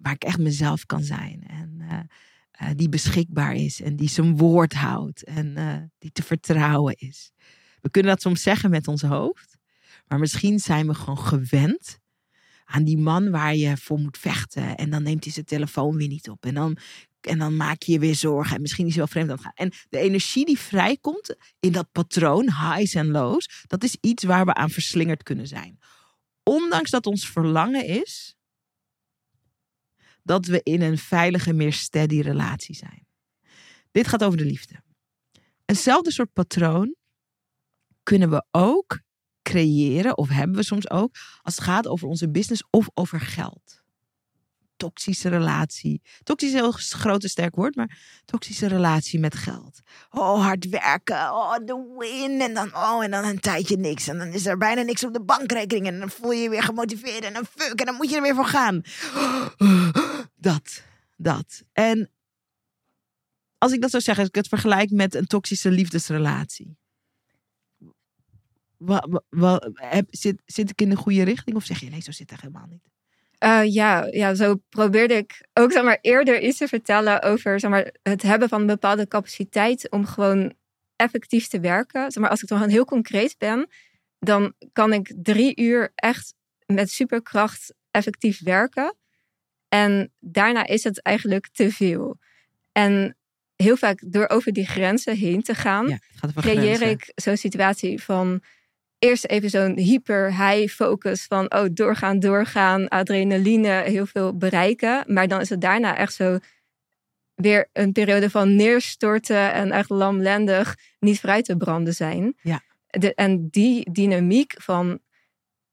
[0.00, 1.44] waar ik echt mezelf kan zijn.
[1.46, 1.98] En eh,
[2.58, 7.30] eh, die beschikbaar is en die zijn woord houdt en eh, die te vertrouwen is.
[7.80, 9.56] We kunnen dat soms zeggen met ons hoofd.
[10.06, 11.98] Maar misschien zijn we gewoon gewend
[12.64, 14.76] aan die man waar je voor moet vechten.
[14.76, 16.44] En dan neemt hij zijn telefoon weer niet op.
[16.44, 16.76] En dan,
[17.20, 18.56] en dan maak je je weer zorgen.
[18.56, 19.66] En misschien is hij wel vreemd aan het gaan.
[19.66, 24.44] En de energie die vrijkomt in dat patroon, highs en lows, dat is iets waar
[24.44, 25.78] we aan verslingerd kunnen zijn.
[26.42, 28.37] Ondanks dat ons verlangen is
[30.28, 33.06] dat we in een veilige, meer steady relatie zijn.
[33.90, 34.82] Dit gaat over de liefde.
[35.64, 36.94] Eenzelfde soort patroon
[38.02, 39.00] kunnen we ook
[39.42, 43.77] creëren, of hebben we soms ook, als het gaat over onze business of over geld.
[44.78, 46.02] Toxische relatie.
[46.22, 49.80] Toxisch is een heel groot en sterk woord, maar toxische relatie met geld.
[50.10, 51.16] Oh, hard werken.
[51.32, 52.40] Oh, de win.
[52.40, 54.08] En dan, oh, en dan een tijdje niks.
[54.08, 55.86] En dan is er bijna niks op de bankrekening.
[55.86, 57.24] En dan voel je je weer gemotiveerd.
[57.24, 57.80] En dan fuck.
[57.80, 58.82] En dan moet je er weer voor gaan.
[60.36, 60.82] Dat.
[61.16, 61.62] Dat.
[61.72, 62.10] En
[63.58, 66.76] als ik dat zou zeggen, als ik het vergelijk met een toxische liefdesrelatie.
[68.76, 71.56] Wa- wa- heb, zit, zit ik in de goede richting?
[71.56, 72.90] Of zeg je nee, zo zit het helemaal niet?
[73.38, 77.70] Eh, ja, ja, zo probeerde ik ook zeg maar, eerder iets te vertellen over zeg
[77.70, 80.54] maar, het hebben van een bepaalde capaciteit om gewoon
[80.96, 82.10] effectief te werken.
[82.10, 83.68] Zeg maar, als ik dan heel concreet ben,
[84.18, 86.34] dan kan ik drie uur echt
[86.66, 88.96] met superkracht effectief werken.
[89.68, 92.18] En daarna is het eigenlijk te veel.
[92.72, 93.16] En
[93.56, 95.98] heel vaak door over die grenzen heen te gaan, Ja,
[96.34, 96.90] creëer grenzen.
[96.90, 98.42] ik zo'n situatie van
[98.98, 105.04] eerst even zo'n hyper high focus van oh doorgaan, doorgaan, adrenaline, heel veel bereiken.
[105.06, 106.38] Maar dan is het daarna echt zo
[107.34, 112.34] weer een periode van neerstorten en echt lamlendig niet vooruit te branden zijn.
[112.42, 112.62] Ja.
[112.86, 115.00] De, en die dynamiek van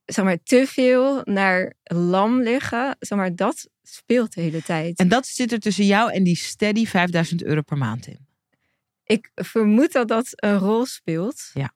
[0.06, 5.00] zeg maar te veel naar lam liggen, zeg maar dat speelt de hele tijd.
[5.00, 8.28] En dat zit er tussen jou en die steady 5000 euro per maand in.
[9.04, 11.50] ik vermoed dat dat een rol speelt.
[11.54, 11.74] Ja.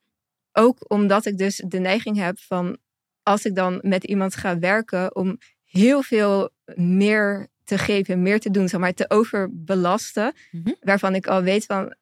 [0.60, 2.78] Ook omdat ik dus de neiging heb van
[3.24, 8.52] als ik dan met iemand ga werken om heel veel meer te geven, meer te
[8.52, 10.74] doen, zeg maar, te overbelasten, Mhm.
[10.80, 11.96] waarvan ik al weet van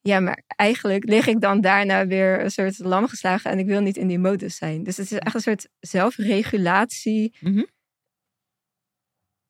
[0.00, 3.80] ja, maar eigenlijk lig ik dan daarna weer een soort lam geslagen en ik wil
[3.80, 4.82] niet in die modus zijn.
[4.82, 7.36] Dus het is echt een soort zelfregulatie.
[7.40, 7.64] Mhm.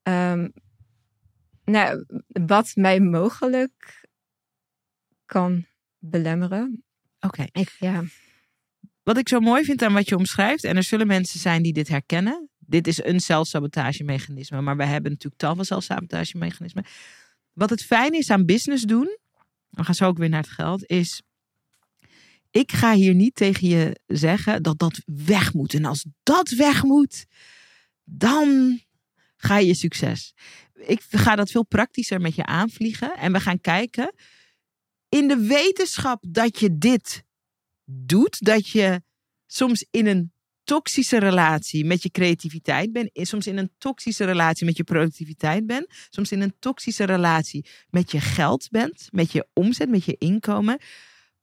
[0.01, 0.49] Ehm,
[1.65, 4.07] nou, wat mij mogelijk
[5.25, 5.65] kan
[5.97, 6.83] belemmeren.
[7.25, 7.45] Oké.
[7.79, 8.03] Ja.
[9.03, 11.73] Wat ik zo mooi vind aan wat je omschrijft, en er zullen mensen zijn die
[11.73, 12.49] dit herkennen.
[12.59, 16.85] Dit is een zelfsabotagemechanisme, maar we hebben natuurlijk tal van zelfsabotagemechanismen.
[17.53, 19.17] Wat het fijn is aan business doen,
[19.69, 21.21] we gaan zo ook weer naar het geld, is
[22.51, 25.73] ik ga hier niet tegen je zeggen dat dat weg moet.
[25.73, 27.25] En als dat weg moet,
[28.03, 28.79] dan
[29.35, 30.33] ga je succes.
[30.73, 34.13] Ik ga dat veel praktischer met je aanvliegen en we gaan kijken
[35.13, 37.23] in de wetenschap dat je dit
[37.85, 39.01] doet, dat je
[39.45, 44.77] soms in een toxische relatie met je creativiteit bent, soms in een toxische relatie met
[44.77, 49.89] je productiviteit bent, soms in een toxische relatie met je geld bent, met je omzet,
[49.89, 50.79] met je inkomen.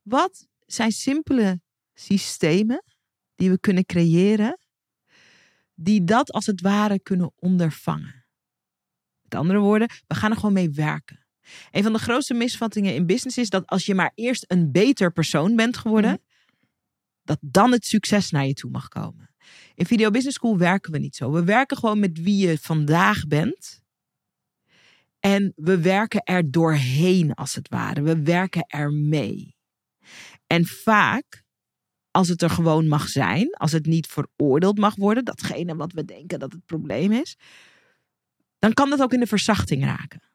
[0.01, 1.61] Wat zijn simpele
[1.93, 2.83] systemen
[3.35, 4.59] die we kunnen creëren,
[5.73, 8.25] die dat als het ware kunnen ondervangen?
[9.21, 11.20] Met andere woorden, we gaan er gewoon mee werken.
[11.71, 15.11] Een van de grootste misvattingen in business is dat als je maar eerst een beter
[15.11, 16.21] persoon bent geworden,
[17.23, 19.29] dat dan het succes naar je toe mag komen.
[19.75, 21.31] In Video Business School werken we niet zo.
[21.31, 23.83] We werken gewoon met wie je vandaag bent.
[25.19, 28.01] En we werken er doorheen, als het ware.
[28.01, 29.55] We werken er mee.
[30.47, 31.43] En vaak,
[32.11, 36.05] als het er gewoon mag zijn, als het niet veroordeeld mag worden, datgene wat we
[36.05, 37.37] denken dat het probleem is,
[38.59, 40.30] dan kan dat ook in de verzachting raken.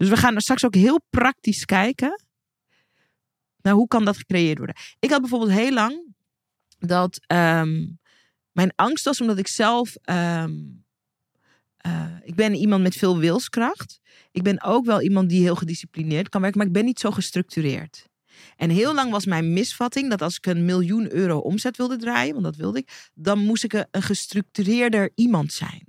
[0.00, 2.22] Dus we gaan er straks ook heel praktisch kijken
[3.62, 4.76] naar hoe kan dat gecreëerd worden.
[4.98, 6.14] Ik had bijvoorbeeld heel lang
[6.78, 7.86] dat ehm,
[8.52, 9.94] mijn angst was omdat ik zelf.
[10.02, 10.52] ehm,
[11.76, 14.00] eh, ik ben iemand met veel wilskracht.
[14.30, 17.10] Ik ben ook wel iemand die heel gedisciplineerd kan werken, maar ik ben niet zo
[17.10, 18.08] gestructureerd.
[18.56, 22.32] En heel lang was mijn misvatting dat als ik een miljoen euro omzet wilde draaien,
[22.32, 25.84] want dat wilde ik, dan moest ik een- een gestructureerder iemand zijn.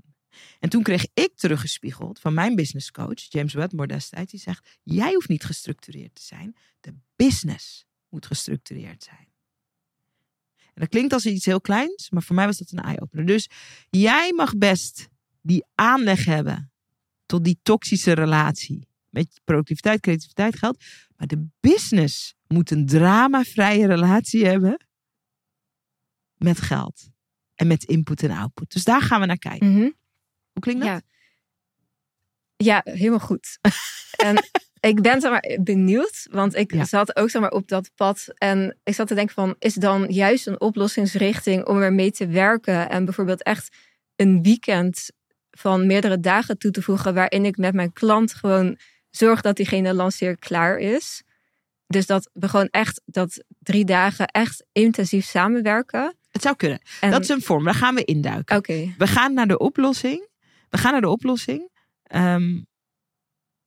[0.61, 5.13] En toen kreeg ik teruggespiegeld van mijn business coach, James Wedmore destijds, die zegt: Jij
[5.13, 9.27] hoeft niet gestructureerd te zijn, de business moet gestructureerd zijn.
[10.57, 13.25] En dat klinkt als iets heel kleins, maar voor mij was dat een eye-opener.
[13.25, 13.49] Dus
[13.89, 15.09] jij mag best
[15.41, 16.71] die aanleg hebben
[17.25, 20.83] tot die toxische relatie met productiviteit, creativiteit, geld.
[21.15, 24.85] Maar de business moet een dramavrije relatie hebben
[26.37, 27.09] met geld.
[27.55, 28.71] En met input en output.
[28.71, 29.71] Dus daar gaan we naar kijken.
[29.71, 29.89] Mhm.
[30.53, 30.89] Hoe klinkt dat?
[30.89, 31.01] Ja.
[32.83, 33.57] ja, helemaal goed.
[34.25, 36.85] en ik ben zeg maar, benieuwd, want ik Ja.
[36.85, 38.25] zat ook zeg maar, op dat pad.
[38.35, 42.89] En ik zat te denken van, is dan juist een oplossingsrichting om ermee te werken?
[42.89, 43.75] En bijvoorbeeld echt
[44.15, 45.09] een weekend
[45.51, 47.13] van meerdere dagen toe te voegen...
[47.13, 48.77] waarin ik met mijn klant gewoon
[49.09, 51.23] zorg dat diegene lanceer klaar is.
[51.87, 56.15] Dus dat we gewoon echt dat drie dagen echt intensief samenwerken.
[56.31, 56.81] Het zou kunnen.
[57.01, 57.63] En, Dat is een vorm.
[57.63, 58.57] Daar gaan we induiken.
[58.57, 60.27] Oké, We gaan naar de oplossing.
[60.71, 61.69] We gaan naar de oplossing.
[62.03, 62.61] Ehm,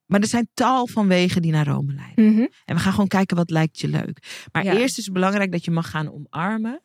[0.06, 2.24] maar er zijn tal van wegen die naar Rome leiden.
[2.32, 2.46] Mhm.
[2.64, 4.46] En we gaan gewoon kijken wat lijkt je leuk.
[4.52, 4.76] Maar Ja.
[4.76, 6.82] eerst is het belangrijk dat je mag gaan omarmen.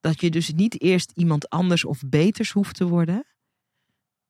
[0.00, 3.26] Dat je dus niet eerst iemand anders of beters hoeft te worden.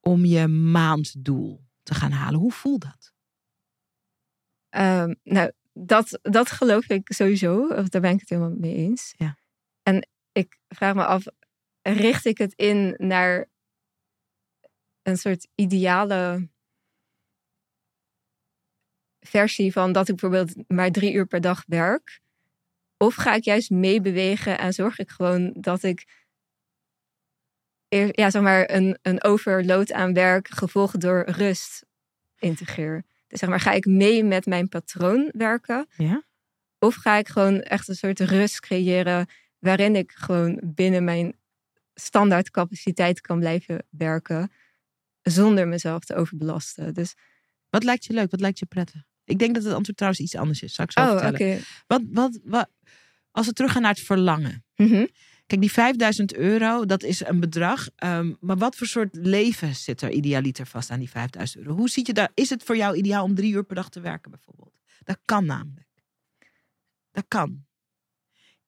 [0.07, 2.41] om je maanddoel te gaan halen.
[2.41, 3.13] Hoe voelt dat?
[4.69, 7.67] Ehm, nou, dat, dat geloof ik sowieso.
[7.69, 9.15] Of daar ben ik het helemaal mee eens.
[9.17, 9.39] Ja.
[9.83, 11.25] En ik vraag me af,
[11.83, 13.49] richt ik het in naar
[15.05, 16.49] een soort ideale
[19.21, 22.21] versie van dat ik bijvoorbeeld maar drie uur per dag werk?
[22.97, 26.23] Of ga ik juist meebewegen en zorg ik gewoon dat ik
[27.89, 31.85] ja, zeg maar een, een overload aan werk gevolgd door rust
[32.39, 33.05] integreer?
[33.29, 35.87] Dus zeg maar, ga ik mee met mijn patroon werken?
[35.97, 36.23] Ja?
[36.79, 39.27] Of ga ik gewoon echt een soort rust creëren
[39.59, 41.37] waarin ik gewoon binnen mijn
[41.95, 44.51] standaard capaciteit kan blijven werken
[45.33, 46.95] zonder mezelf te overbelasten.
[46.95, 47.15] Dus
[47.71, 48.31] wat lijkt je leuk?
[48.31, 49.03] Wat lijkt je prettig?
[49.25, 50.75] Ik denk dat het antwoord trouwens iets anders is.
[50.75, 51.63] Zal ik zo oh, vertellen.
[51.87, 52.69] wat, wat,
[53.31, 54.65] als we teruggaan naar het verlangen.
[54.77, 55.07] Mhm.
[55.47, 57.89] Kijk, die 5000 euro, dat is een bedrag.
[57.97, 61.77] ehm, maar wat voor soort leven zit er idealiter vast aan die 5000 euro?
[61.77, 62.31] Hoe ziet je daar?
[62.35, 64.75] Is het voor jou ideaal om drie uur per dag te werken bijvoorbeeld?
[65.03, 65.89] Dat kan namelijk.
[67.11, 67.65] Dat kan.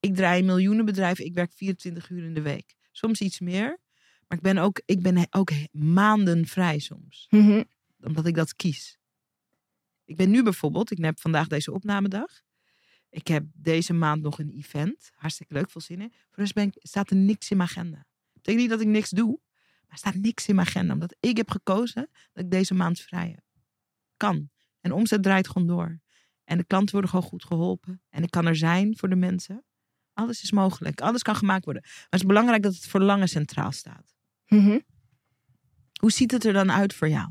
[0.01, 1.19] Ik draai een miljoenenbedrijf.
[1.19, 2.75] Ik werk 24 uur in de week.
[2.93, 3.79] Soms iets meer.
[4.29, 7.27] Maar ik ben ook, ik ben ook maanden vrij soms.
[7.31, 7.63] Mhm.
[8.01, 8.99] Omdat ik dat kies.
[10.05, 12.45] Ik ben nu bijvoorbeeld, ik heb vandaag deze opnamedag.
[13.09, 15.11] Ik heb deze maand nog een event.
[15.15, 16.13] Hartstikke leuk, veel zin in.
[16.31, 17.97] Voor de rest staat er niks in mijn agenda.
[17.97, 19.41] Dat betekent niet dat ik niks doe.
[19.81, 20.93] Maar er staat niks in mijn agenda.
[20.93, 23.45] Omdat ik heb gekozen dat ik deze maand vrij heb.
[24.17, 24.51] Kan.
[24.81, 26.01] En omzet draait gewoon door.
[26.45, 28.03] En de klanten worden gewoon goed geholpen.
[28.09, 29.65] En ik kan er zijn voor de mensen.
[30.13, 31.01] Alles is mogelijk.
[31.01, 31.83] Alles kan gemaakt worden.
[31.83, 34.16] Maar het is belangrijk dat het verlangen centraal staat.
[34.49, 34.79] Mhm.
[36.01, 37.29] Hoe ziet het er dan uit voor jou?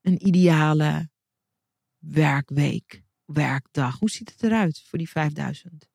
[0.00, 1.10] Een ideale
[1.98, 3.98] werkweek, werkdag.
[3.98, 5.88] Hoe ziet het eruit voor die 5000?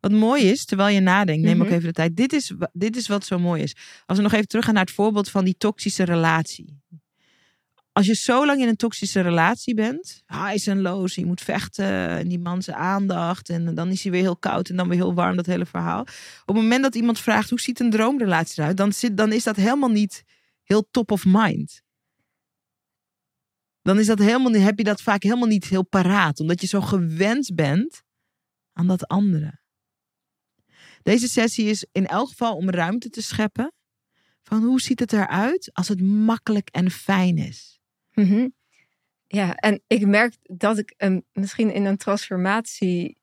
[0.00, 1.74] Wat mooi is, terwijl je nadenkt, neem ook Mhm.
[1.74, 2.16] even de tijd.
[2.16, 3.76] Dit is, dit is wat zo mooi is.
[4.06, 6.80] Als we nog even teruggaan naar het voorbeeld van die toxische relatie.
[7.92, 12.08] Als je zo lang in een toxische relatie bent, highs en lows, je moet vechten
[12.08, 14.98] en die man zijn aandacht en dan is hij weer heel koud en dan weer
[14.98, 16.00] heel warm, dat hele verhaal.
[16.00, 19.42] Op het moment dat iemand vraagt hoe ziet een droomrelatie eruit, dan, zit, dan is
[19.42, 20.24] dat helemaal niet
[20.62, 21.82] heel top of mind.
[23.82, 26.80] Dan is dat helemaal, heb je dat vaak helemaal niet heel paraat, omdat je zo
[26.80, 28.02] gewend bent
[28.72, 29.58] aan dat andere.
[31.02, 33.72] Deze sessie is in elk geval om ruimte te scheppen
[34.42, 37.79] van hoe ziet het eruit als het makkelijk en fijn is.
[38.14, 38.48] Mhm.
[39.26, 43.18] Ja, en ik merk dat ik een, misschien in een transformatie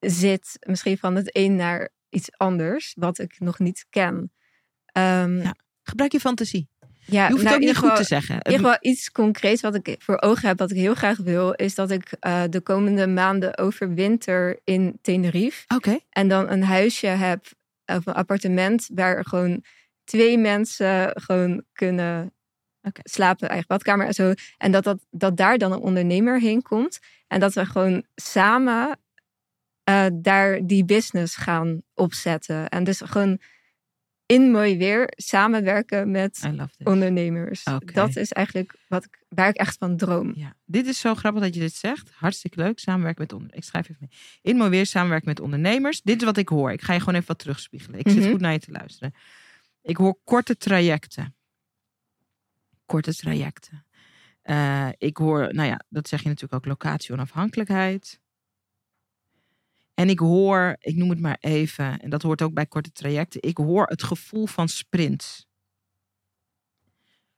[0.00, 4.32] zit, misschien van het een naar iets anders, wat ik nog niet ken.
[4.86, 6.68] Ehm, Ja, Gebruik je fantasie.
[7.06, 8.34] ja, Je hoeft het nou, ook niet goed te zeggen.
[8.34, 11.52] In ieder geval iets concreets wat ik voor ogen heb, wat ik heel graag wil,
[11.52, 15.64] is dat ik eh, de komende maanden overwinter in Tenerife.
[15.74, 15.98] Oké.
[16.10, 17.44] En dan een huisje heb,
[17.86, 19.64] of een appartement, waar gewoon
[20.04, 22.32] twee mensen gewoon kunnen
[22.82, 23.00] Oké.
[23.02, 24.32] slapen, eigen badkamer en zo.
[24.58, 26.98] En dat, dat, dat daar dan een ondernemer heen komt.
[27.26, 28.98] En dat we gewoon samen
[29.84, 32.68] eh, daar die business gaan opzetten.
[32.68, 33.38] En dus gewoon
[34.26, 36.40] in mooi weer samenwerken met
[36.84, 37.64] ondernemers.
[37.92, 40.32] Dat is eigenlijk wat ik, waar ik echt van droom.
[40.34, 42.10] Ja, dit is zo grappig dat je dit zegt.
[42.14, 42.78] Hartstikke leuk.
[42.78, 43.64] Samenwerken met ondernemers.
[43.66, 44.18] Ik schrijf even mee.
[44.42, 46.02] In mooi weer samenwerken met ondernemers.
[46.02, 46.72] Dit is wat ik hoor.
[46.72, 47.98] Ik ga je gewoon even wat terugspiegelen.
[48.00, 48.30] Ik zit Mhm.
[48.30, 49.14] goed naar je te luisteren.
[49.82, 51.34] Ik hoor korte trajecten.
[52.90, 53.86] Korte trajecten.
[54.42, 58.20] Eh, ik hoor, nou ja, dat zeg je natuurlijk ook, locatie onafhankelijkheid.
[59.94, 63.42] En ik hoor, ik noem het maar even, en dat hoort ook bij korte trajecten.
[63.42, 65.46] Ik hoor het gevoel van sprints.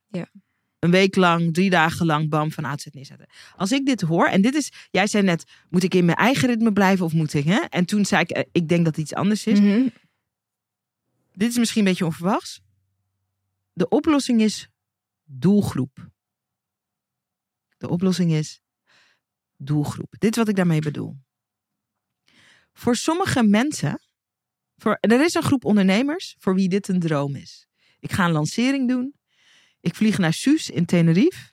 [0.09, 0.31] Ja.
[0.79, 3.27] Een week lang, drie dagen lang, bam, van Z neerzetten.
[3.57, 6.49] Als ik dit hoor, en dit is, jij zei net, moet ik in mijn eigen
[6.49, 7.61] ritme blijven of moet ik, hè?
[7.61, 9.61] En toen zei ik, eh, ik denk dat het iets anders is.
[9.61, 9.89] Mhm.
[11.33, 12.61] Dit is misschien een beetje onverwachts.
[13.73, 14.72] De oplossing is
[15.33, 16.11] doelgroep.
[17.77, 18.61] De oplossing is
[19.57, 20.15] doelgroep.
[20.19, 21.17] Dit is wat ik daarmee bedoel.
[22.73, 24.01] Voor sommige mensen,
[24.77, 27.67] voor, er is een groep ondernemers voor wie dit een droom is.
[27.99, 29.15] Ik ga een lancering doen.
[29.81, 31.53] Ik vlieg naar Suus in Tenerife.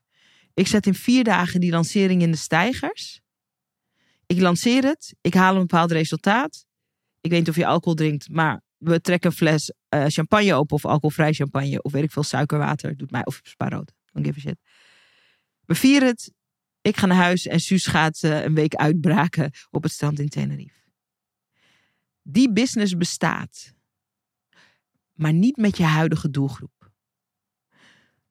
[0.54, 3.22] Ik zet in vier dagen die lancering in de stijgers.
[4.26, 5.16] Ik lanceer het.
[5.22, 6.66] Ik haal een bepaald resultaat.
[7.22, 10.76] Ik weet niet of je alcohol drinkt, maar we trekken een fles eh, champagne open
[10.76, 12.98] of alcoholvrij champagne of weet ik veel suikerwater.
[12.98, 13.94] Doet mij of spa rood.
[14.12, 14.60] Don't give a shit.
[15.66, 16.34] We vieren het.
[16.82, 20.30] Ik ga naar huis en Suus gaat eh, een week uitbraken op het strand in
[20.30, 20.78] Tenerife.
[22.22, 23.74] Die business bestaat,
[25.14, 26.92] maar niet met je huidige doelgroep.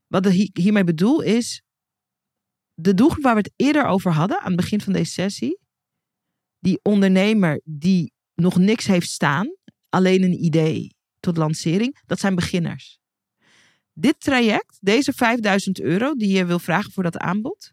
[0.06, 1.62] Wat ik hi- hiermee bedoel is,
[2.74, 5.58] de doelgroep waar we het eerder over hadden aan het begin van deze sessie,
[6.58, 9.56] die ondernemer die nog niks heeft staan,
[9.88, 12.98] alleen een idee tot lancering, dat zijn beginners.
[13.92, 17.72] Dit traject, deze 5000 euro die je wil vragen voor dat aanbod,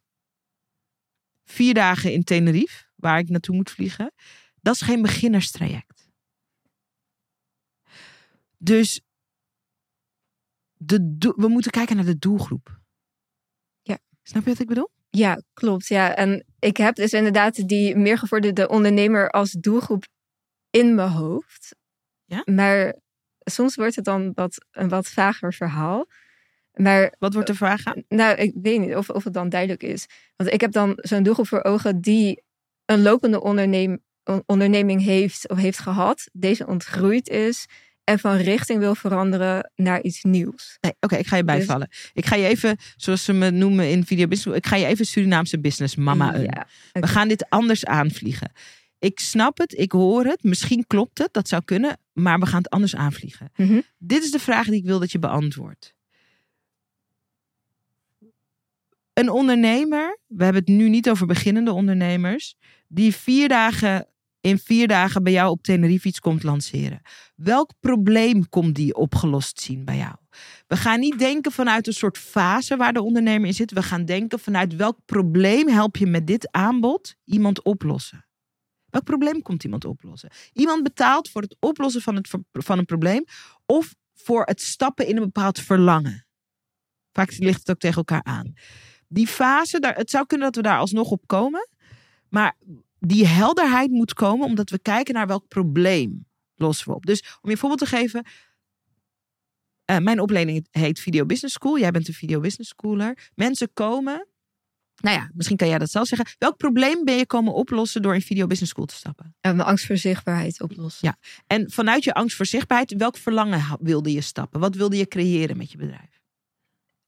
[1.43, 4.13] vier dagen in Tenerife, waar ik naartoe moet vliegen,
[4.62, 6.10] dat is geen beginnerstraject.
[8.58, 9.01] Dus
[10.73, 12.80] de, we moeten kijken naar de doelgroep.
[13.82, 13.97] Ja.
[14.23, 14.89] Snap je wat ik bedoel?
[15.10, 15.88] Ja, klopt.
[15.88, 16.15] Ja.
[16.15, 20.06] En ik heb dus inderdaad die meer gevorderde ondernemer als doelgroep
[20.69, 21.75] in mijn hoofd.
[22.26, 22.42] Ja?
[22.46, 22.96] Maar
[23.44, 26.08] soms wordt het dan wat, een wat vager verhaal.
[26.74, 28.04] Maar Wat wordt de vraag aan?
[28.08, 30.06] nou, ik weet niet of, of het dan duidelijk is.
[30.36, 32.44] Want ik heb dan zo'n doelgroep voor ogen die
[32.86, 33.42] een lopende
[34.46, 36.30] onderneming heeft of heeft gehad.
[36.34, 37.66] Deze ontgroeid is
[38.04, 40.78] en van richting wil veranderen naar iets nieuws.
[40.82, 41.90] Nee, oké, ik ga je Dus- bijvallen.
[42.14, 45.06] Ik ga je even, zoals ze me noemen in video business, ik ga je even
[45.06, 46.32] Surinaamse business mama
[46.92, 48.52] We gaan dit anders aanvliegen.
[49.06, 52.62] Ik snap het, ik hoor het, misschien klopt het, dat zou kunnen, maar we gaan
[52.62, 53.52] het anders aanvliegen.
[53.56, 53.82] Mhm.
[53.98, 55.94] Dit is de vraag die ik wil dat je beantwoordt.
[59.13, 62.56] Een ondernemer, we hebben het nu niet over beginnende ondernemers,
[62.88, 64.08] die vier dagen
[64.41, 67.02] in vier dagen bij jou op Tenerife iets komt lanceren.
[67.36, 70.15] Welk probleem komt die opgelost zien bij jou?
[70.68, 73.72] We gaan niet denken vanuit een soort fase waar de ondernemer in zit.
[73.72, 78.25] We gaan denken vanuit welk probleem help je met dit aanbod iemand oplossen.
[78.96, 80.30] Welk probleem komt iemand oplossen?
[80.54, 83.24] Iemand betaalt voor het oplossen van, het, van een probleem
[83.66, 86.26] of voor het stappen in een bepaald verlangen.
[87.12, 88.54] Vaak ligt het ook tegen elkaar aan.
[89.08, 91.68] Die fase, daar, het zou kunnen dat we daar alsnog op komen.
[92.30, 92.58] Maar
[93.00, 97.06] die helderheid moet komen omdat we kijken naar welk probleem lossen we op.
[97.06, 98.26] Dus om je een voorbeeld te geven.
[99.86, 101.80] eh, mijn opleiding heet Video Business School.
[101.80, 103.32] Jij bent een Video Business Schooler.
[103.36, 104.28] Mensen komen.
[105.06, 106.28] Nou ja, misschien kan jij dat zelf zeggen.
[106.38, 109.36] Welk probleem ben je komen oplossen door in Video Business School te stappen?
[109.41, 111.08] En mijn angst voor zichtbaarheid oplossen.
[111.08, 111.18] Ja.
[111.48, 114.60] En vanuit je angst voor zichtbaarheid, welk verlangen wilde je stappen?
[114.60, 116.22] Wat wilde je creëren met je bedrijf?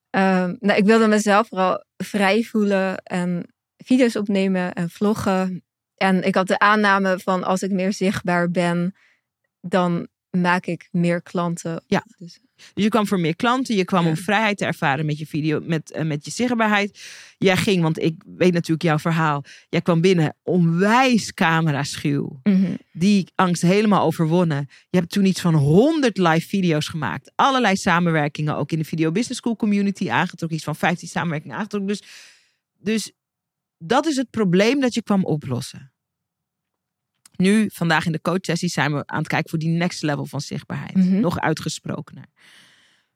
[0.10, 5.64] Ehm, nou, ik wilde mezelf vooral vrij voelen en video's opnemen en vloggen.
[5.96, 8.96] En ik had de aanname van als ik meer zichtbaar ben,
[9.62, 11.84] dan maak ik meer klanten.
[11.88, 12.04] Ja.
[12.18, 12.40] Dus,
[12.74, 14.10] Dus je kwam voor meer klanten, je kwam Ja.
[14.10, 17.00] om vrijheid te ervaren met je video, met, eh, met je zichtbaarheid.
[17.38, 19.44] Jij ging, want ik weet natuurlijk jouw verhaal.
[19.70, 22.40] Jij kwam binnen onwijs camera-schuw.
[22.44, 22.76] Mhm.
[22.92, 24.68] Die angst helemaal overwonnen.
[24.90, 27.32] Je hebt toen iets van 100 live video's gemaakt.
[27.36, 30.58] Allerlei samenwerkingen ook in de Video Business School community aangetrokken.
[30.58, 31.90] Iets van 15 samenwerkingen aangetrokken.
[31.90, 32.02] Dus,
[32.80, 33.12] dus
[33.78, 35.92] dat is het probleem dat je kwam oplossen.
[37.38, 40.42] Nu, vandaag in de coachsessie, zijn we aan het kijken voor die next level van
[40.42, 40.96] zichtbaarheid.
[40.96, 41.20] Mhm.
[41.20, 42.26] Nog uitgesprokener.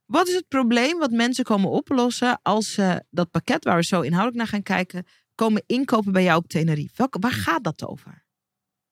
[0.05, 4.01] Wat is het probleem wat mensen komen oplossen als ze dat pakket waar we zo
[4.01, 5.05] inhoudelijk naar gaan kijken,
[5.35, 6.93] komen inkopen bij jou op Tenerife?
[6.95, 8.25] Welke, waar gaat dat over?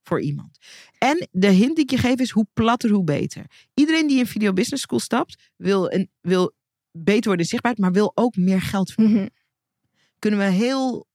[0.04, 0.58] Voor iemand.
[0.98, 3.46] En de hint die ik je geef is hoe platter, hoe beter.
[3.74, 6.56] Iedereen die in Video Business School stapt, wil, een, wil
[6.92, 9.22] beter worden in zichtbaarheid, maar wil ook meer geld verdienen.
[9.22, 9.30] Mhm.
[10.20, 11.09] Kunnen we heel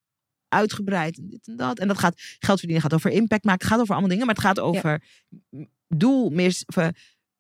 [0.55, 1.79] uitgebreid en dit en dat.
[1.79, 4.35] En dat gaat geld verdienen, gaat over impact maken, het gaat over allemaal dingen, maar
[4.35, 5.03] het gaat over
[5.89, 6.89] doel, meer, eh,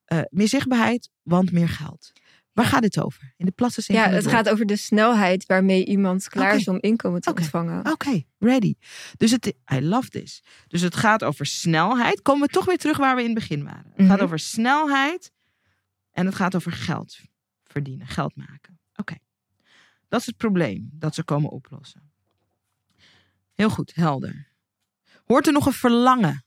[0.05, 2.12] eh, meer zichtbaarheid, want meer geld.
[2.53, 3.35] Waar gaat dit over?
[3.37, 6.79] In de platte zin Ja, het gaat over de snelheid waarmee iemand klaar is om
[6.81, 7.92] inkomen te ontvangen.
[7.92, 8.74] Oké, ready.
[9.16, 10.42] Dus het, I love this.
[10.68, 12.22] Dus het gaat over snelheid.
[12.22, 13.92] Komen we toch weer terug waar we in het begin waren.
[13.94, 14.24] Het gaat Mhm.
[14.24, 15.33] over snelheid
[16.11, 17.18] en het gaat over geld
[17.64, 18.79] verdienen, geld maken.
[18.96, 19.14] Oké,
[20.09, 22.12] dat is het probleem dat ze komen oplossen.
[23.55, 24.53] Heel goed, helder.
[25.25, 26.45] Hoort er nog een verlangen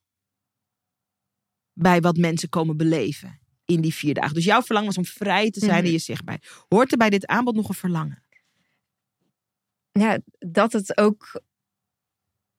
[1.73, 4.33] bij wat mensen komen beleven in die vier dagen?
[4.33, 5.85] Dus jouw verlangen was om vrij te zijn Mhm.
[5.85, 6.51] in je zichtbaarheid.
[6.69, 8.23] Hoort er bij dit aanbod nog een verlangen?
[9.91, 11.41] Ja, dat het ook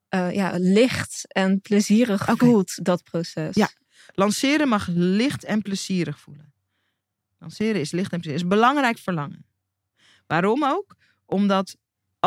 [0.08, 2.44] eh, ja, licht en plezierig Oké.
[2.44, 3.54] voelt, dat proces.
[3.54, 3.70] Ja.
[4.12, 6.52] Lanceren mag licht en plezierig voelen.
[7.38, 8.42] Lanceren is licht en plezierig.
[8.42, 9.46] is belangrijk verlangen.
[10.26, 10.94] Waarom ook?
[11.24, 11.76] Omdat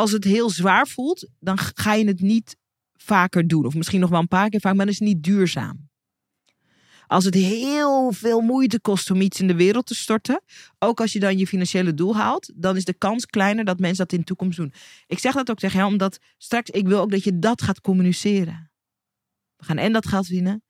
[0.01, 2.57] als het heel zwaar voelt, dan ga je het niet
[2.93, 3.65] vaker doen.
[3.65, 5.89] Of misschien nog wel een paar keer vaak, maar dan is het niet duurzaam.
[7.07, 10.41] Als het heel veel moeite kost om iets in de wereld te storten,
[10.79, 13.97] ook als je dan je financiële doel haalt, dan is de kans kleiner dat mensen
[13.97, 14.73] dat in de toekomst doen.
[15.07, 17.81] Ik zeg dat ook tegen jou, omdat straks, ik wil ook dat je dat gaat
[17.81, 18.71] communiceren.
[19.55, 20.63] We gaan en dat geld verdienen,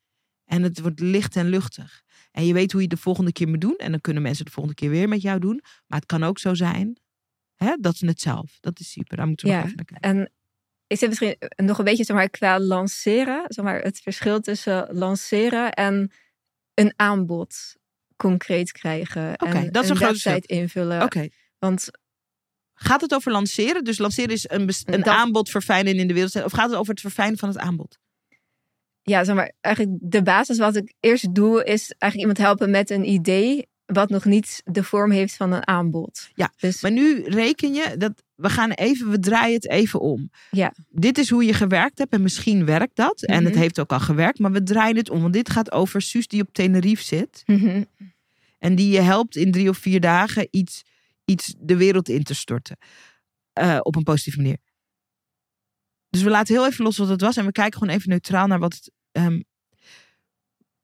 [0.46, 2.04] en het wordt licht en luchtig.
[2.32, 3.76] En je weet hoe je het de volgende keer moet doen.
[3.76, 5.62] En dan kunnen mensen de volgende keer weer met jou doen.
[5.88, 6.98] Maar het kan ook zo zijn
[7.64, 8.58] hè, dat ze het zelf.
[8.60, 9.18] Dat is super.
[9.18, 10.20] Daar moeten we Ja, nog even naar kijken.
[10.20, 10.32] En
[10.88, 14.88] ik zit misschien nog een beetje zeg maar, qua lanceren, zeg maar, het verschil tussen
[14.94, 16.12] lanceren en
[16.74, 17.76] een aanbod
[18.16, 19.32] concreet krijgen.
[19.34, 21.02] Oké, en dat is een groot website invullen.
[21.04, 21.28] Oké.
[21.60, 21.90] Want
[22.74, 23.84] Gaat het over lanceren?
[23.84, 26.44] Dus lanceren is een, een Dat- aanbod verfijnen in de wereld.
[26.44, 28.00] Of gaat het over het verfijnen van het aanbod?
[29.02, 32.90] ja, zeg maar, eigenlijk de basis wat ik eerst doe, is eigenlijk iemand helpen met
[32.90, 36.30] een idee wat nog niet de vorm heeft van een aanbod.
[36.36, 40.32] Ja, dus, Maar nu reken je dat we gaan even, we draaien het even om.
[40.52, 40.74] Ja.
[40.90, 43.22] Dit is hoe je gewerkt hebt en misschien werkt dat.
[43.24, 43.62] En het Mhm.
[43.62, 45.22] heeft ook al gewerkt, maar we draaien het om.
[45.22, 47.44] Want dit gaat over Suus die op Tenerife zit.
[47.46, 47.84] Mhm.
[48.60, 50.84] En die je helpt in drie of vier dagen iets,
[51.26, 52.78] iets de wereld in te storten.
[53.54, 54.58] Eh, op een positieve manier.
[56.10, 57.38] Dus we laten heel even los wat het was.
[57.38, 58.92] En we kijken gewoon even neutraal naar wat het...
[59.12, 59.42] ehm,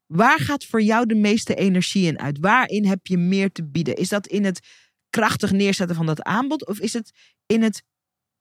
[0.08, 2.38] waar gaat voor jou de meeste energie in uit?
[2.38, 3.96] Waarin heb je meer te bieden?
[3.96, 4.66] Is dat in het
[5.10, 6.66] krachtig neerzetten van dat aanbod?
[6.66, 7.12] Of is het
[7.46, 7.82] in het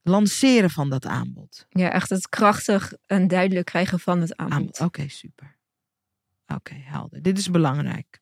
[0.01, 1.65] lanceren van dat aanbod?
[1.69, 4.57] ja, echt het krachtig en duidelijk krijgen van het aanbod.
[4.57, 4.79] Aanbod.
[4.79, 5.57] Oké, super.
[6.47, 7.21] Oké, helder.
[7.21, 8.21] Dit is belangrijk.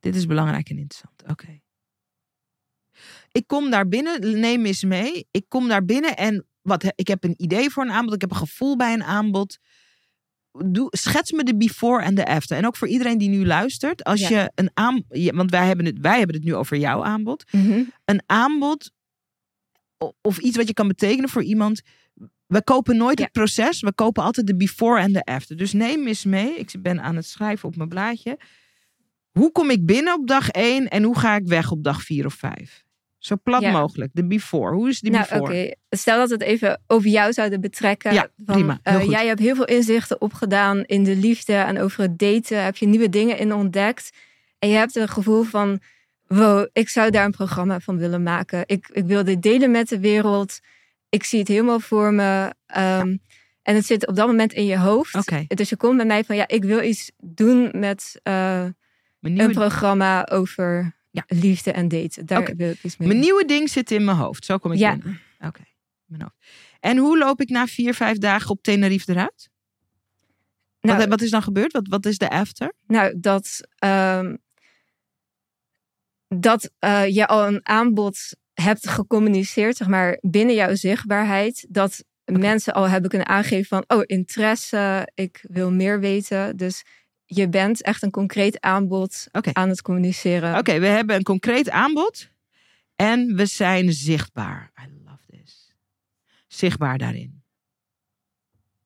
[0.00, 1.22] Dit is belangrijk en interessant.
[1.26, 1.60] Oké.
[3.32, 5.28] Ik kom daar binnen, neem eens mee.
[5.30, 8.14] Ik kom daar binnen en wat, ik heb een idee voor een aanbod.
[8.14, 9.58] Ik heb een gevoel bij een aanbod.
[10.66, 12.56] Doe, schets me de before en de after.
[12.56, 14.04] En ook voor iedereen die nu luistert.
[14.04, 14.28] Als Ja.
[14.28, 15.30] je een aanbod...
[15.34, 17.82] Want wij hebben, het, wij hebben het nu over jouw aanbod Mhm.
[18.04, 18.90] een aanbod
[20.20, 21.80] of iets wat je kan betekenen voor iemand.
[22.46, 23.24] We kopen nooit Ja.
[23.24, 25.56] het proces, we kopen altijd de before en de after.
[25.56, 26.54] Dus neem eens mee.
[26.58, 28.38] Ik ben aan het schrijven op mijn blaadje.
[29.30, 32.26] Hoe kom ik binnen op dag 1 en hoe ga ik weg op dag 4
[32.26, 32.81] of 5?
[33.22, 33.70] Zo plat Ja.
[33.70, 34.10] mogelijk.
[34.14, 34.74] De before.
[34.74, 35.76] Hoe is die Nou, before?
[35.90, 38.12] Stel dat we het even over jou zouden betrekken.
[38.12, 38.78] Ja, Van, prima.
[38.82, 42.64] Eh, jij hebt heel veel inzichten opgedaan in de liefde en over het daten.
[42.64, 44.10] Heb je nieuwe dingen in ontdekt.
[44.58, 45.80] En je hebt een gevoel van,
[46.26, 48.62] wow, ik zou daar een programma van willen maken.
[48.66, 50.60] Ik, ik wil dit delen met de wereld.
[51.08, 52.52] Ik zie het helemaal voor me.
[52.66, 53.16] Ehm,
[53.62, 55.14] En het zit op dat moment in je hoofd.
[55.14, 55.44] Oké.
[55.48, 58.64] Dus je komt bij mij van, ja, ik wil iets doen met eh,
[59.20, 61.24] een programma over Ja.
[61.26, 62.26] liefde en daten.
[62.26, 63.08] Daar wil ik iets mee.
[63.08, 64.44] mijn nieuwe ding zit in mijn hoofd.
[64.44, 64.96] Zo kom ik Ja.
[64.96, 65.20] binnen.
[65.40, 65.62] Oké.
[66.04, 66.36] Mijn hoofd.
[66.80, 69.50] En hoe loop ik na vier, vijf dagen op Tenerife eruit?
[70.80, 71.72] Nou, wat, wat is dan gebeurd?
[71.72, 72.72] Wat, wat is de after?
[72.86, 74.36] Nou, dat, ehm,
[76.28, 78.18] dat eh, je al een aanbod
[78.52, 81.66] hebt gecommuniceerd, zeg maar, binnen jouw zichtbaarheid.
[81.68, 86.56] Dat mensen al hebben kunnen aangeven van, oh, interesse, ik wil meer weten.
[86.56, 86.84] Dus
[87.34, 90.58] je bent echt een concreet aanbod aan het communiceren.
[90.58, 92.30] Oké, we hebben een concreet aanbod.
[92.96, 94.72] En we zijn zichtbaar.
[94.80, 95.72] I love this.
[96.46, 97.42] Zichtbaar daarin.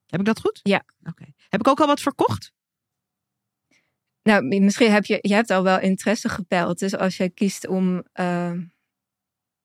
[0.07, 0.59] Heb ik dat goed?
[0.63, 0.83] Ja.
[1.03, 1.25] Oké.
[1.49, 2.51] Heb ik ook al wat verkocht?
[4.23, 6.79] Nou, misschien heb je, je hebt al wel interesse gepeild.
[6.79, 8.51] Dus als je kiest om, eh,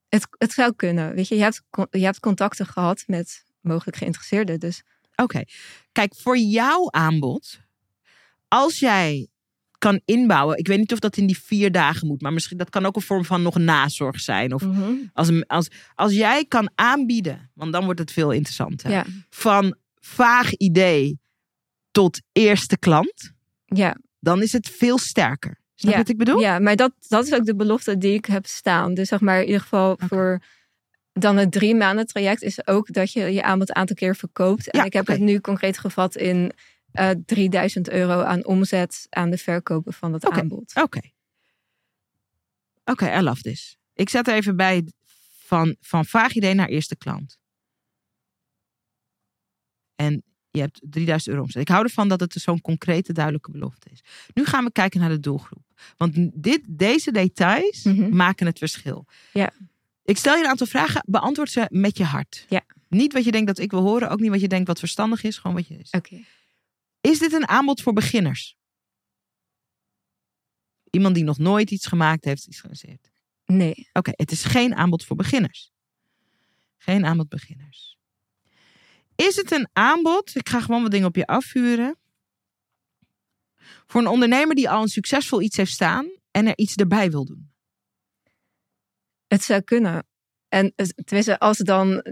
[0.09, 1.15] het, het zou kunnen.
[1.15, 4.61] Weet je, je hebt, je hebt contacten gehad met mogelijk geïnteresseerden.
[4.61, 4.83] Dus
[5.17, 5.43] Oké.
[5.93, 7.61] Kijk, voor jouw aanbod,
[8.53, 9.27] als jij
[9.79, 12.71] kan inbouwen, ik weet niet of dat in die vier dagen moet, maar misschien dat
[12.71, 14.55] kan ook een vorm van nog nazorg zijn.
[14.55, 14.93] Of Mhm.
[15.13, 18.91] als, als, als jij kan aanbieden, want dan wordt het veel interessanter.
[18.91, 21.19] ja, Van vaag idee
[21.91, 23.33] tot eerste klant,
[23.65, 23.97] ja.
[24.19, 25.61] dan is het veel sterker.
[25.75, 25.97] Snap je Ja.
[25.97, 26.41] wat ik bedoel?
[26.41, 28.95] Ja, maar dat, dat is ook de belofte die ik heb staan.
[28.95, 30.43] Dus zeg maar in ieder geval voor
[31.13, 34.71] dan het drie maanden traject is ook dat je je aanbod een aantal keer verkoopt.
[34.71, 36.53] En Ja, ik heb het nu concreet gevat in
[36.93, 40.73] eh 3000 euro aan omzet aan de verkopen van dat aanbod.
[40.83, 41.01] Oké.
[42.85, 43.77] Oké, I love this.
[43.95, 44.87] Ik zet er even bij
[45.39, 47.39] van, van vaag idee naar eerste klant.
[49.97, 51.63] En je hebt 3000 euro omzet.
[51.63, 54.01] Ik hou ervan dat het zo'n concrete, duidelijke belofte is.
[54.35, 55.65] Nu gaan we kijken naar de doelgroep.
[55.97, 58.17] Want dit, deze details Mhm.
[58.17, 59.07] maken het verschil.
[59.33, 59.53] Ja.
[60.05, 61.03] Ik stel je een aantal vragen.
[61.07, 62.47] Beantwoord ze met je hart.
[62.49, 62.61] Ja.
[62.89, 64.11] Niet wat je denkt dat ik wil horen.
[64.11, 65.39] Ook niet wat je denkt wat verstandig is.
[65.39, 65.91] Gewoon wat je is.
[65.91, 66.25] Oké.
[67.03, 68.57] Is dit een aanbod voor beginners?
[70.91, 73.11] Iemand die nog nooit iets gemaakt heeft, iets gelanceerd.
[73.47, 73.89] Nee.
[73.93, 75.73] Oké, het is geen aanbod voor beginners.
[76.77, 77.99] Geen aanbod beginners.
[79.15, 80.35] Is het een aanbod?
[80.35, 81.97] Ik ga gewoon wat dingen op je afvuren.
[83.87, 87.25] Voor een ondernemer die al een succesvol iets heeft staan en er iets erbij wil
[87.25, 87.51] doen.
[89.27, 90.07] Het zou kunnen.
[90.49, 90.75] En
[91.05, 92.03] tenminste, als het dan.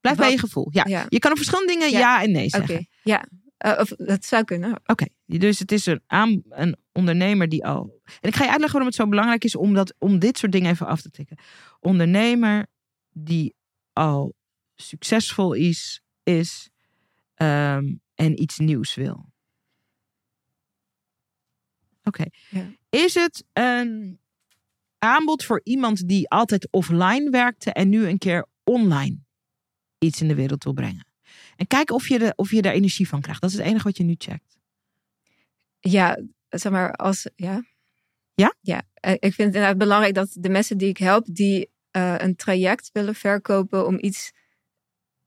[0.00, 0.68] Blijf bij je gevoel.
[0.70, 0.84] Ja.
[0.86, 1.06] Ja.
[1.08, 2.22] Je kan op verschillende dingen ja, Ja.
[2.22, 2.56] en nee Oké.
[2.56, 2.88] zeggen.
[3.02, 3.28] Ja.
[3.58, 4.80] Eh, of het zou kunnen.
[4.86, 8.00] Oké, dus het is een, aan, een ondernemer die al.
[8.20, 10.52] En ik ga je uitleggen waarom het zo belangrijk is om, dat, om dit soort
[10.52, 11.38] dingen even af te tikken.
[11.80, 12.66] Ondernemer
[13.12, 13.54] die
[13.92, 14.34] al
[14.74, 16.70] succesvol is, is
[17.34, 19.32] ehm, en iets nieuws wil.
[22.02, 22.24] Oké.
[22.50, 22.70] Ja.
[22.90, 24.20] Is het een
[24.98, 29.18] aanbod voor iemand die altijd offline werkte en nu een keer online
[29.98, 31.07] iets in de wereld wil brengen?
[31.58, 33.40] En kijk of je, de, of je daar energie van krijgt.
[33.40, 34.58] Dat is het enige wat je nu checkt.
[35.80, 37.28] Ja, zeg maar als.
[37.36, 37.64] Ja.
[38.34, 38.54] Ja?
[38.60, 38.82] Ja.
[38.94, 42.36] Eh, Ik vind het inderdaad belangrijk dat de mensen die ik help, die eh, een
[42.36, 44.32] traject willen verkopen om iets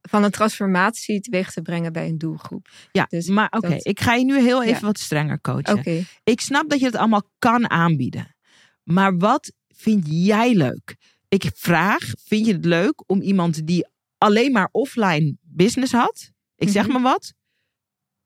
[0.01, 2.69] van een transformatie teweeg te brengen bij een doelgroep.
[2.91, 4.85] Ja, Dus maar oké, dat- ik ga je nu heel even Ja.
[4.85, 5.77] wat strenger coachen.
[5.77, 6.03] Oké.
[6.23, 8.35] Ik snap dat je het allemaal kan aanbieden.
[8.83, 10.95] Maar wat vind jij leuk?
[11.27, 16.31] Ik vraag, vind je het leuk om iemand die alleen maar offline business had?
[16.55, 16.93] Ik zeg Mhm.
[16.93, 17.33] maar wat.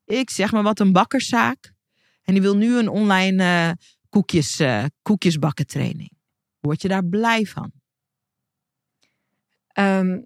[0.04, 1.72] Ik zeg maar wat, een bakkerszaak.
[2.22, 3.70] En die wil nu een online eh,
[4.08, 6.10] koekjes, eh, koekjesbakken training.
[6.60, 7.72] Word je daar blij van?
[9.66, 10.20] Ehm,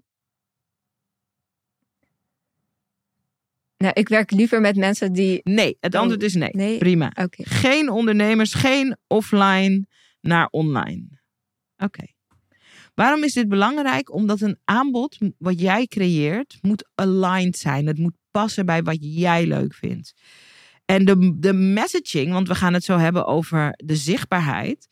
[3.77, 5.39] nou, ik werk liever met mensen die.
[5.43, 6.49] Nee, het Oh, antwoord is nee.
[6.51, 6.77] nee?
[6.77, 7.11] Prima.
[7.31, 9.85] Geen ondernemers, geen offline
[10.21, 11.19] naar online.
[11.77, 12.05] Oké.
[12.93, 14.13] Waarom is dit belangrijk?
[14.13, 17.87] Omdat een aanbod wat jij creëert moet aligned zijn.
[17.87, 20.13] Het moet passen bij wat jij leuk vindt.
[20.85, 24.89] En de, de messaging, want we gaan het zo hebben over de zichtbaarheid.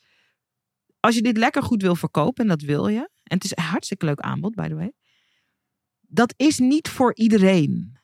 [1.00, 3.10] Als je dit lekker goed wil verkopen, en dat wil je.
[3.24, 4.92] En het is een hartstikke leuk aanbod, by the way.
[6.02, 7.98] Dat is niet voor iedereen.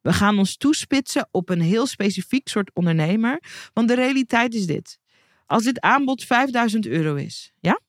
[0.00, 3.42] We gaan ons toespitsen op een heel specifiek soort ondernemer.
[3.72, 4.98] Want de realiteit is dit.
[5.46, 7.80] Als dit aanbod 5000 euro is, ja?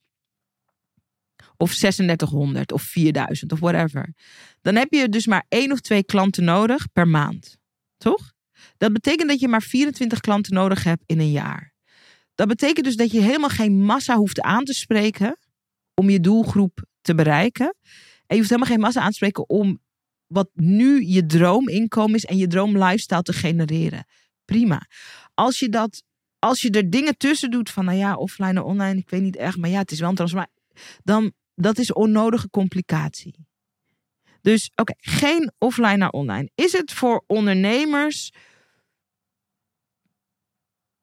[1.57, 4.13] Of 3600 of 4000 of whatever.
[4.61, 7.57] Dan heb je dus maar één of twee klanten nodig per maand.
[7.97, 8.33] Toch?
[8.77, 11.73] Dat betekent dat je maar 24 klanten nodig hebt in een jaar.
[12.35, 15.37] Dat betekent dus dat je helemaal geen massa hoeft aan te spreken
[15.93, 17.75] om je doelgroep te bereiken.
[18.27, 19.81] En je hoeft helemaal geen massa aan te spreken om
[20.27, 24.05] wat nu je droominkomen is en je droom lifestyle te genereren.
[24.45, 24.87] Prima.
[25.33, 26.03] Als je dat,
[26.39, 29.35] als je er dingen tussen doet van, nou ja, offline en online, ik weet niet
[29.35, 30.61] echt, maar ja, het is wel een transformatie.
[31.03, 33.47] Dan, dat is onnodige complicatie.
[34.41, 36.51] Dus oké, geen offline naar online.
[36.55, 38.31] Is het voor ondernemers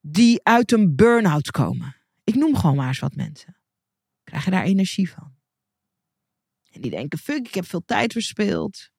[0.01, 1.97] die uit een burn-out komen?
[2.25, 3.57] Ik noem gewoon maar eens wat mensen.
[4.23, 5.35] Krijg je daar energie van?
[6.71, 8.91] En die denken, fuck, ik heb veel tijd verspeeld.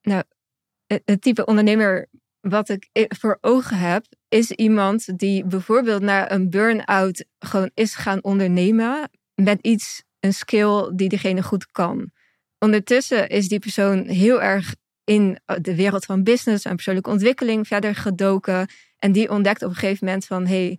[0.00, 2.08] Het, het type ondernemer
[2.40, 2.88] wat ik
[3.18, 9.58] voor ogen heb, is iemand die bijvoorbeeld na een burn-out gewoon is gaan ondernemen met
[9.60, 12.10] iets, een skill die diegene goed kan.
[12.58, 14.74] Ondertussen is die persoon heel erg
[15.04, 18.68] in de wereld van business en persoonlijke ontwikkeling verder gedoken.
[18.98, 20.78] En die ontdekt op een gegeven moment van, hé, hey,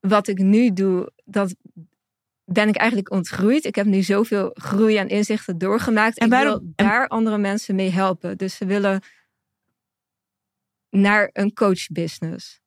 [0.00, 1.54] wat ik nu doe, dat
[2.44, 3.64] ben ik eigenlijk ontgroeid.
[3.64, 6.18] Ik heb nu zoveel groei en inzichten doorgemaakt.
[6.18, 8.36] En ik waarom- wil en- daar andere mensen mee helpen.
[8.36, 9.00] Dus ze willen
[10.90, 12.60] naar een coachbusiness.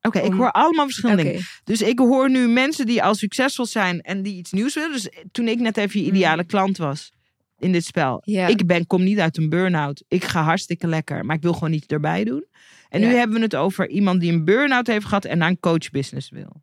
[0.00, 1.42] Oké, ik Om- hoor allemaal verschillende dingen.
[1.64, 4.92] Dus ik hoor nu mensen die al succesvol zijn en die iets nieuws willen.
[4.92, 7.12] Dus toen ik net even je ideale klant was
[7.58, 8.22] in dit spel.
[8.24, 10.04] Ik ben, kom niet uit een burn-out.
[10.08, 12.46] Ik ga hartstikke lekker, maar ik wil gewoon iets erbij doen.
[12.88, 15.60] En nu hebben we het over iemand die een burn-out heeft gehad en naar een
[15.60, 16.62] coachbusiness wil.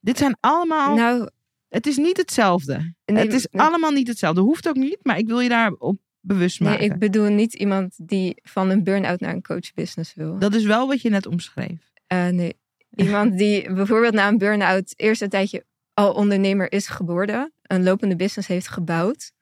[0.00, 0.94] Dit zijn allemaal.
[0.94, 1.28] nou,
[1.68, 2.94] het is niet hetzelfde.
[3.04, 4.40] nee, het is nee, allemaal niet hetzelfde.
[4.40, 8.40] Hoeft ook niet, maar ik wil je daarop bewust nee, ik bedoel niet iemand die
[8.42, 10.38] van een burn-out naar een coachbusiness wil.
[10.38, 11.92] Dat is wel wat je net omschreef.
[12.06, 12.56] Eh, nee,
[12.94, 15.64] iemand die bijvoorbeeld na een burn-out eerst een tijdje
[15.94, 19.32] al ondernemer is geworden, een lopende business heeft gebouwd.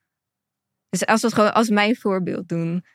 [0.89, 2.85] Dus als we het gewoon als mijn voorbeeld doen.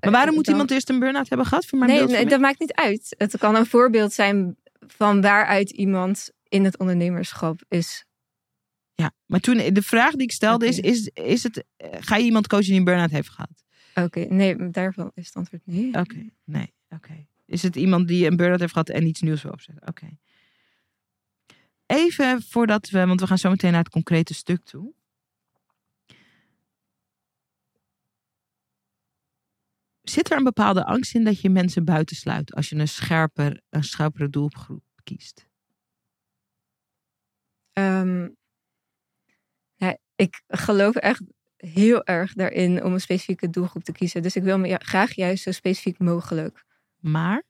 [0.00, 1.66] Maar waarom eh, moet dan- iemand eerst een burn-out hebben gehad?
[1.66, 3.14] Voor mijn Nee, nee, dat maakt niet uit.
[3.18, 4.56] Het kan een voorbeeld zijn
[4.86, 8.04] van waaruit iemand in het ondernemerschap is.
[9.00, 12.24] Ja, maar toen de vraag die ik stelde is, is, is het, eh, ga je
[12.24, 13.64] iemand coachen die een burn-out heeft gehad?
[13.94, 15.94] Oké, nee, daarvan is het antwoord nee.
[15.94, 17.26] Oké, nee, oké.
[17.46, 19.88] Is het iemand die een burn-out heeft gehad en iets nieuws wil opzetten?
[19.88, 20.18] Oké.
[21.86, 24.94] Even voordat we, want we gaan zo meteen naar het concrete stuk toe.
[30.02, 33.84] Zit er een bepaalde angst in dat je mensen buitensluit als je een scherper, een
[33.84, 35.48] scherpere doelgroep kiest?
[37.72, 38.30] Ja,
[40.18, 41.22] ik geloof echt
[41.56, 44.22] heel erg daarin om een specifieke doelgroep te kiezen.
[44.22, 46.64] Dus ik wil me graag juist zo specifiek mogelijk.
[47.00, 47.42] Maar,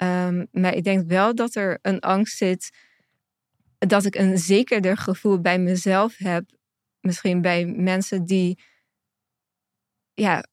[0.00, 2.70] Ehm, maar ik denk wel dat er een angst zit
[3.78, 6.44] dat ik een zekerder gevoel bij mezelf heb.
[7.00, 8.62] Misschien bij mensen die
[10.14, 10.44] ja,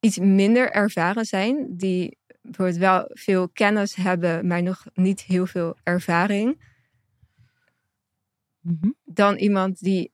[0.00, 1.76] iets minder ervaren zijn.
[1.76, 6.72] Die bijvoorbeeld wel veel kennis hebben, maar nog niet heel veel ervaring.
[8.60, 8.90] Mhm.
[9.04, 10.12] Dan iemand die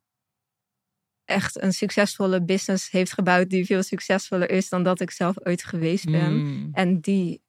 [1.31, 3.49] echt een succesvolle business heeft gebouwd.
[3.51, 6.33] Die veel succesvoller is dan dat ik zelf ooit geweest ben.
[6.37, 6.69] Mm.
[6.73, 7.43] En die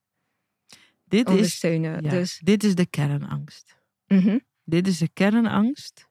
[1.03, 2.03] dit, is, ondersteunen.
[2.03, 3.75] ja, Dus, dit is de kernangst.
[4.07, 4.39] mhm.
[4.63, 6.09] Dit is de kernangst.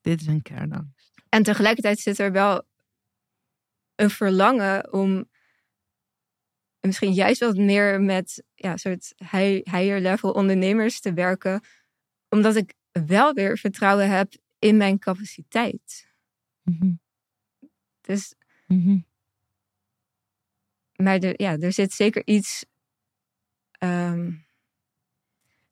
[0.00, 1.12] Dit is een kernangst.
[1.28, 2.62] En tegelijkertijd zit er wel
[3.94, 5.28] een verlangen om
[6.80, 11.60] misschien juist wat meer met ja, soort high- higher level ondernemers te werken.
[12.28, 16.12] Omdat ik wel weer vertrouwen heb in mijn capaciteit.
[16.64, 16.94] Mhm.
[18.06, 18.34] Dus,
[18.68, 18.98] Mhm.
[20.96, 22.64] maar er, ja, er zit zeker iets.
[23.80, 24.30] ehm,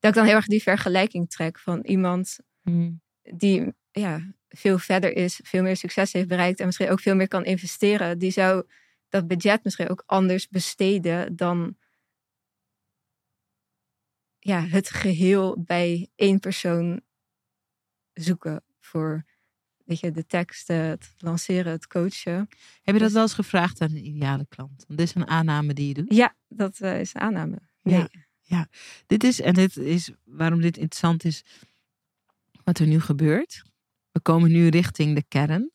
[0.00, 2.90] dat ik dan heel erg die vergelijking trek van iemand Mhm.
[3.22, 7.28] die ja, veel verder is, veel meer succes heeft bereikt en misschien ook veel meer
[7.28, 8.64] kan investeren, die zou
[9.08, 11.76] dat budget misschien ook anders besteden dan
[14.38, 17.00] ja, het geheel bij één persoon
[18.12, 19.24] zoeken voor
[19.84, 22.36] weet je, de teksten, het lanceren, het coachen.
[22.36, 22.48] Heb
[22.84, 24.84] je dat Dus- wel eens gevraagd aan een ideale klant?
[24.86, 26.14] Want dit is een aanname die je doet.
[26.14, 27.58] Ja, dat eh, is een aanname.
[27.82, 28.06] Nee.
[28.40, 28.68] Ja.
[29.06, 31.44] Dit is, en dit is waarom dit interessant is,
[32.64, 33.62] wat er nu gebeurt.
[34.10, 35.70] We komen nu richting de kern.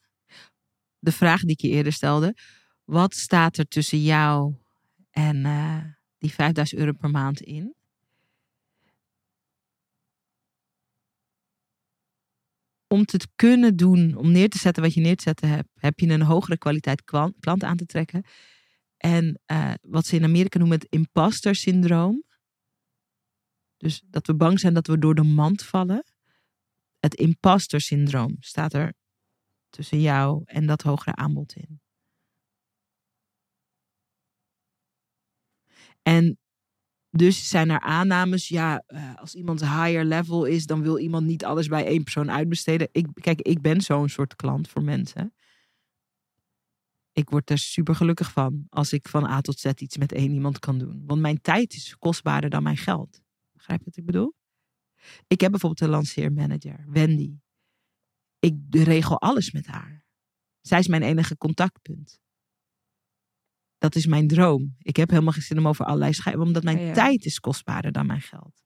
[1.00, 2.36] De vraag die ik je eerder stelde.
[2.84, 4.56] Wat staat er tussen jou
[5.12, 5.84] en eh,
[6.18, 7.76] die 5000 euro per maand in?
[12.88, 16.00] Om te kunnen doen, om neer te zetten wat je neer te zetten hebt, heb
[16.00, 18.24] je een hogere kwaliteit klant, klant aan te trekken.
[18.98, 22.24] En eh, wat ze in Amerika noemen het imposter syndroom.
[23.78, 26.04] Dus dat we bang zijn dat we door de mand vallen.
[27.00, 28.94] Het imposter syndroom staat er
[29.70, 31.82] tussen jou en dat hogere aanbod in.
[36.02, 36.38] En
[37.18, 41.46] dus zijn er aannames, ja, eh, als iemand higher level is, dan wil iemand niet
[41.46, 42.90] alles bij één persoon uitbesteden.
[42.92, 45.34] Ik, kijk, ik ben zo'n soort klant voor mensen.
[47.12, 50.32] Ik word er super gelukkig van als ik van A tot Z iets met één
[50.32, 51.04] iemand kan doen.
[51.06, 53.22] Want mijn tijd is kostbaarder dan mijn geld.
[53.52, 54.34] Begrijp je wat ik bedoel?
[55.28, 57.40] Ik heb bijvoorbeeld een lanceermanager, Wendy.
[58.40, 60.06] Ik regel alles met haar.
[60.62, 62.20] Zij is mijn enige contactpunt.
[63.78, 64.76] Dat is mijn droom.
[64.80, 66.94] Ik heb helemaal geen zin om over allerlei schijven, omdat mijn Ja.
[66.94, 68.66] tijd is kostbaarder dan mijn geld.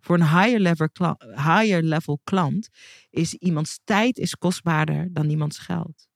[0.00, 2.68] Voor een higher level, klant, higher level klant
[3.10, 6.08] is iemands tijd is kostbaarder dan iemands geld.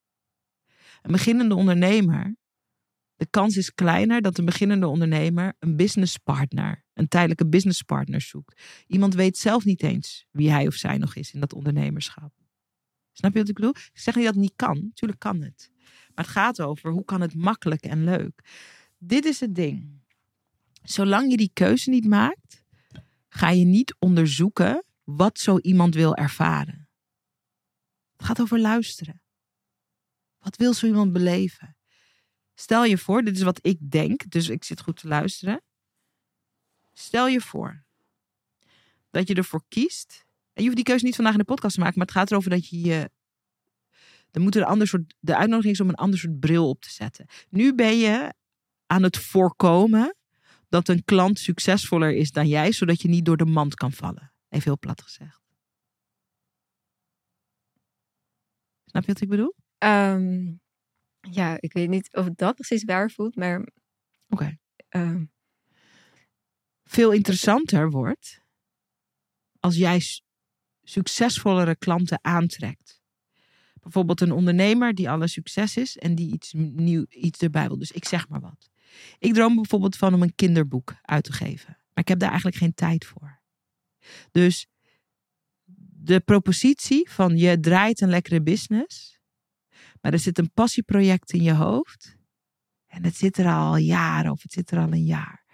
[1.03, 2.37] Een beginnende ondernemer,
[3.15, 8.63] de kans is kleiner dat een beginnende ondernemer een businesspartner, een tijdelijke businesspartner zoekt.
[8.87, 12.33] Iemand weet zelf niet eens wie hij of zij nog is in dat ondernemerschap.
[13.13, 13.71] Snap je wat ik bedoel?
[13.71, 14.79] Ik zeg niet dat het niet kan.
[14.83, 15.71] Natuurlijk kan het.
[16.19, 18.41] Maar het gaat over hoe kan het makkelijk en leuk.
[18.97, 20.03] Dit is het ding.
[20.83, 22.65] Zolang je die keuze niet maakt,
[23.29, 26.89] ga je niet onderzoeken wat zo iemand wil ervaren.
[28.17, 29.23] Het gaat over luisteren.
[30.39, 31.77] Wat wil zo iemand beleven?
[32.55, 35.63] Stel je voor, dit is wat ik denk, dus ik zit goed te luisteren.
[36.93, 37.85] Stel je voor
[39.11, 40.25] dat je ervoor kiest.
[40.53, 42.31] En je hoeft die keuze niet vandaag in de podcast te maken, maar het gaat
[42.31, 43.11] erover dat je je.
[44.31, 45.15] Dan moet er een ander soort.
[45.21, 47.27] De uitnodiging is om een ander soort bril op te zetten.
[47.49, 48.35] Nu ben je
[48.87, 50.17] aan het voorkomen
[50.69, 54.33] dat een klant succesvoller is dan jij, zodat je niet door de mand kan vallen.
[54.49, 55.41] Even heel plat gezegd.
[58.85, 59.55] Snap je wat ik bedoel?
[59.79, 60.53] Ehm,
[61.31, 63.69] ja, ik weet niet of dat precies waar voelt, maar
[64.29, 64.59] Oké.
[64.89, 65.25] ehm,
[66.85, 68.41] Veel interessanter wordt
[69.61, 70.01] als jij
[70.83, 73.01] succesvollere klanten aantrekt.
[73.81, 77.79] Bijvoorbeeld een ondernemer die alle succes is en die iets nieuw, iets erbij wil.
[77.79, 78.71] Dus ik zeg maar wat.
[79.19, 81.69] Ik droom bijvoorbeeld van om een kinderboek uit te geven.
[81.69, 83.41] Maar ik heb daar eigenlijk geen tijd voor.
[84.31, 84.67] Dus
[86.01, 89.21] de propositie van je draait een lekkere business.
[90.01, 92.17] Maar er zit een passieproject in je hoofd.
[92.87, 95.45] En het zit er al jaren of het zit er al een jaar.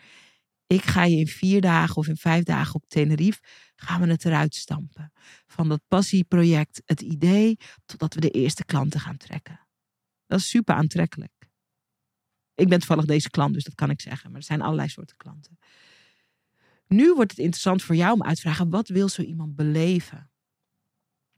[0.66, 3.40] Ik ga je in vier dagen of in vijf dagen op Tenerife,
[3.76, 5.12] gaan we het eruit stampen.
[5.46, 9.60] Van dat passieproject, het idee, totdat we de eerste klanten gaan trekken.
[10.26, 11.32] Dat is super aantrekkelijk.
[12.54, 14.30] Ik ben toevallig deze klant, dus dat kan ik zeggen.
[14.30, 15.58] Maar er zijn allerlei soorten klanten.
[16.86, 20.30] Nu wordt het interessant voor jou om uit te vragen, wat wil zo iemand beleven?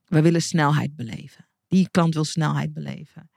[0.04, 1.48] We willen snelheid beleven.
[1.68, 3.30] Die klant wil snelheid beleven.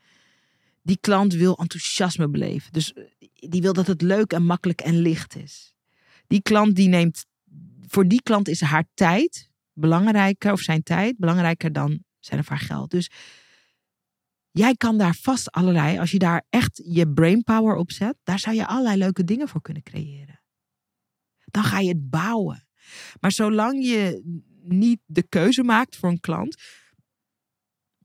[0.81, 2.71] Die klant wil enthousiasme beleven.
[2.71, 3.03] Dus eh,
[3.49, 5.75] die wil dat het leuk en makkelijk en licht is.
[6.29, 7.25] Die klant die neemt,
[7.87, 12.59] voor die klant is haar tijd belangrijker, of zijn tijd belangrijker dan zijn of haar
[12.59, 12.91] geld.
[12.91, 13.09] Dus
[14.51, 18.55] jij kan daar vast allerlei, als je daar echt je brainpower op zet, daar zou
[18.55, 20.41] je allerlei leuke dingen voor kunnen creëren.
[21.45, 22.67] Dan ga je het bouwen.
[23.19, 24.21] Maar zolang je
[24.63, 26.55] niet de keuze maakt voor een klant,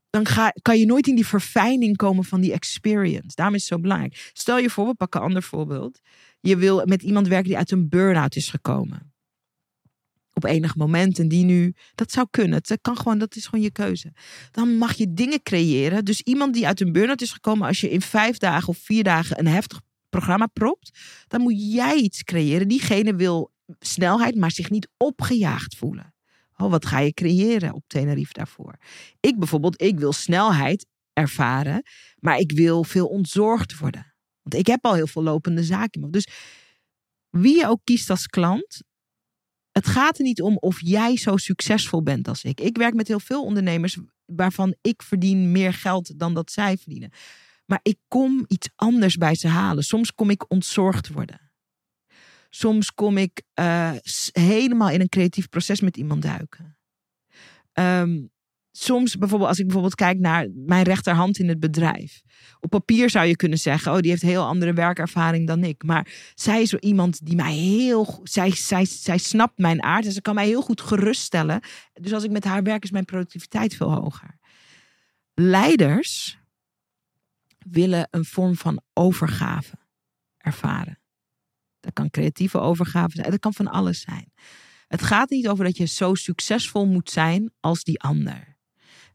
[0.09, 3.35] dan ga, kan je nooit in die verfijning komen van die experience.
[3.35, 4.31] Daarom is het zo belangrijk.
[4.33, 5.99] Stel je voor, we pakken een ander voorbeeld.
[6.45, 9.13] Je wil met iemand werken die uit een burn-out is gekomen.
[10.33, 12.57] Op enig moment en die nu, dat zou kunnen.
[12.65, 14.13] Het kan gewoon, dat is gewoon je keuze.
[14.51, 16.05] Dan mag je dingen creëren.
[16.05, 19.03] Dus iemand die uit een burn-out is gekomen, als je in vijf dagen of vier
[19.03, 22.67] dagen een heftig programma propt, dan moet jij iets creëren.
[22.67, 26.13] Diegene wil snelheid, maar zich niet opgejaagd voelen.
[26.57, 28.77] Oh, wat ga je creëren op Tenerife daarvoor?
[29.19, 31.83] Ik bijvoorbeeld, ik wil snelheid ervaren,
[32.19, 34.14] maar ik wil veel ontzorgd worden.
[34.45, 36.11] Want ik heb al heel veel lopende zaken.
[36.11, 36.27] Dus
[37.29, 38.83] wie je ook kiest als klant,
[39.71, 42.59] het gaat er niet om of jij zo succesvol bent als ik.
[42.59, 47.11] Ik werk met heel veel ondernemers waarvan ik verdien meer geld dan dat zij verdienen.
[47.65, 49.83] Maar ik kom iets anders bij ze halen.
[49.83, 51.51] Soms kom ik ontzorgd worden.
[52.49, 53.91] Soms kom ik uh,
[54.31, 56.77] helemaal in een creatief proces met iemand duiken.
[57.73, 58.31] Um,
[58.77, 62.21] soms bijvoorbeeld, als ik bijvoorbeeld kijk naar mijn rechterhand in het bedrijf.
[62.59, 65.83] Op papier zou je kunnen zeggen, oh, die heeft heel andere werkervaring dan ik.
[65.83, 70.21] Maar zij is iemand die mij heel zij, zij, zij snapt mijn aard en ze
[70.21, 71.59] kan mij heel goed geruststellen.
[71.93, 74.37] Dus als ik met haar werk, is mijn productiviteit veel hoger.
[75.33, 76.39] Leiders
[77.57, 79.75] willen een vorm van overgave
[80.37, 80.99] ervaren.
[81.79, 84.33] Dat kan creatieve overgave zijn, dat kan van alles zijn.
[84.87, 88.54] Het gaat niet over dat je zo succesvol moet zijn als die ander.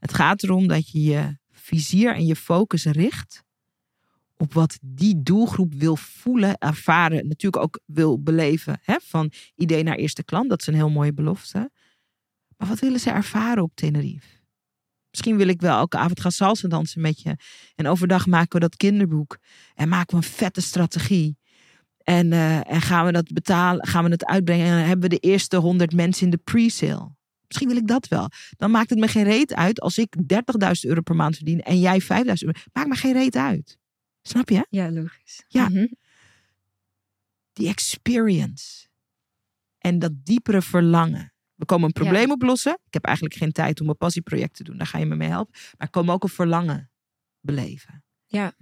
[0.00, 3.42] Het gaat erom dat je je vizier en je focus richt
[4.36, 8.80] op wat die doelgroep wil voelen, ervaren, natuurlijk ook wil beleven.
[8.82, 8.96] Hè?
[9.02, 11.70] Van idee naar eerste klant, dat is een heel mooie belofte.
[12.56, 14.38] Maar wat willen ze ervaren op Tenerife?
[15.10, 17.36] Misschien wil ik wel elke avond gaan salsa dansen met je.
[17.74, 19.38] En overdag maken we dat kinderboek.
[19.74, 21.38] En maken we een vette strategie.
[21.98, 24.66] En, uh, en gaan we dat betalen, gaan we het uitbrengen.
[24.66, 27.10] En dan hebben we de eerste honderd mensen in de pre-sale.
[27.50, 28.28] Misschien wil ik dat wel.
[28.56, 31.80] Dan maakt het me geen reet uit als ik 30.000 euro per maand verdien en
[31.80, 32.58] jij 5.000 euro.
[32.72, 33.78] Maakt me geen reet uit.
[34.22, 34.66] Snap je?
[34.70, 35.44] Ja, logisch.
[35.48, 35.68] Ja.
[35.68, 35.86] Mhm.
[37.52, 38.88] Die experience.
[39.78, 41.32] En dat diepere verlangen.
[41.54, 42.78] We komen een probleem oplossen.
[42.86, 44.76] Ik heb eigenlijk geen tijd om een passieproject te doen.
[44.76, 45.52] Daar ga je me mee helpen.
[45.78, 46.90] Maar ik kom ook een verlangen
[47.40, 48.04] beleven.
[48.26, 48.54] Ja.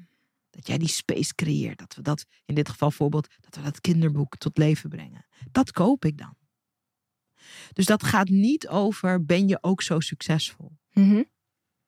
[0.50, 1.78] Dat jij die space creëert.
[1.78, 5.26] Dat we dat, in dit geval voorbeeld, dat we dat kinderboek tot leven brengen.
[5.50, 6.36] Dat koop ik dan.
[7.72, 10.78] Dus dat gaat niet over, ben je ook zo succesvol?
[10.92, 11.22] Mhm.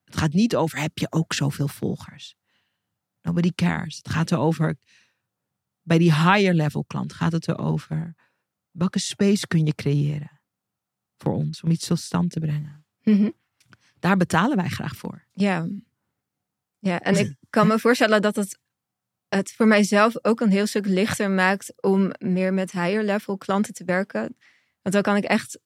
[0.04, 2.36] Het gaat niet over, heb je ook zoveel volgers?
[3.22, 3.96] Nobody cares.
[3.96, 4.76] Het gaat erover,
[5.82, 8.14] bij die higher level klant gaat het erover,
[8.70, 10.40] welke space kun je creëren
[11.16, 12.84] voor ons om iets tot stand te brengen?
[13.02, 13.30] Mhm.
[13.98, 15.24] Daar betalen wij graag voor.
[15.32, 15.68] Ja.
[16.78, 18.58] Ja, en ik kan me voorstellen dat het
[19.30, 23.74] het voor mijzelf ook een heel stuk lichter maakt om meer met higher level klanten
[23.74, 24.36] te werken.
[24.82, 25.58] Want dan kan ik echt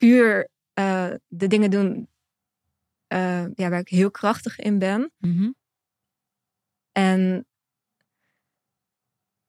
[0.00, 2.08] puur uh, de dingen doen
[3.12, 5.12] uh, ja, waar ik heel krachtig in ben.
[5.18, 5.54] Mm-hmm.
[6.92, 7.46] En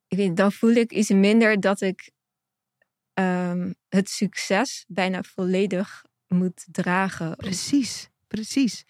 [0.08, 2.12] ik weet, dan voel ik iets minder dat ik
[3.14, 7.36] um, het succes bijna volledig moet dragen.
[7.36, 8.86] Precies, precies.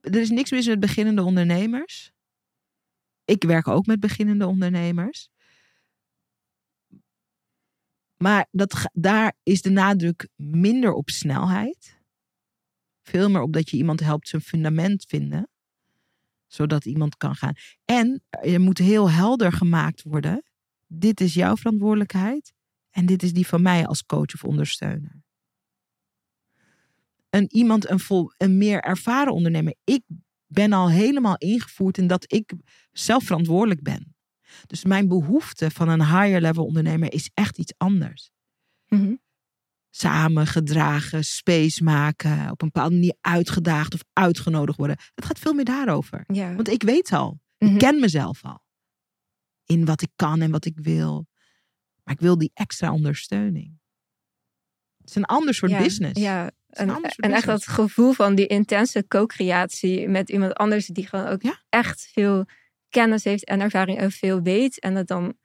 [0.00, 2.12] Er is niks mis met beginnende ondernemers.
[3.24, 5.28] Ik werk ook met beginnende ondernemers.
[8.16, 12.00] Maar dat, daar is de nadruk minder op snelheid.
[13.02, 15.48] Veel meer op dat je iemand helpt zijn fundament vinden.
[16.46, 17.54] Zodat iemand kan gaan.
[17.84, 20.42] En er moet heel helder gemaakt worden.
[20.86, 22.52] Dit is jouw verantwoordelijkheid.
[22.90, 25.24] En dit is die van mij als coach of ondersteuner.
[27.30, 29.74] En iemand, een, vol, een meer ervaren ondernemer.
[29.84, 30.02] Ik
[30.46, 32.54] ben al helemaal ingevoerd in dat ik
[32.92, 34.15] zelf verantwoordelijk ben.
[34.66, 38.30] Dus mijn behoefte van een higher level ondernemer is echt iets anders.
[38.86, 39.24] Mm
[39.90, 44.96] Samen gedragen, space maken, op een bepaalde manier uitgedaagd of uitgenodigd worden.
[45.14, 46.24] Het gaat veel meer daarover.
[46.26, 46.54] Ja.
[46.54, 47.78] Want ik weet al, ik Mhm.
[47.78, 48.62] ken mezelf al.
[49.64, 51.26] In wat ik kan en wat ik wil.
[52.04, 53.78] Maar ik wil die extra ondersteuning.
[54.98, 56.20] Het is een ander soort ja, business.
[56.20, 61.26] Ja, en, en echt dat gevoel van die intense co-creatie met iemand anders die gewoon
[61.26, 61.62] ook Ja.
[61.68, 62.44] echt veel
[62.90, 64.80] kennis heeft en ervaring en veel weet.
[64.80, 65.36] En het dan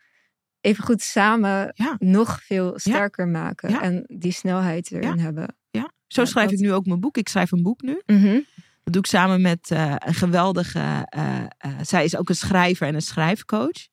[0.62, 1.96] even goed samen Ja.
[2.00, 3.70] nog veel sterker maken.
[3.70, 3.82] Ja.
[3.82, 5.56] En die snelheid erin hebben.
[5.70, 7.18] Ja, zo Ja, schrijf dat- ik nu ook mijn boek.
[7.18, 8.02] Ik schrijf een boek nu.
[8.06, 8.40] Mhm.
[8.84, 11.06] Dat doe ik samen met eh, een geweldige.
[11.10, 13.90] eh, eh, zij is ook een schrijver en een schrijfcoach.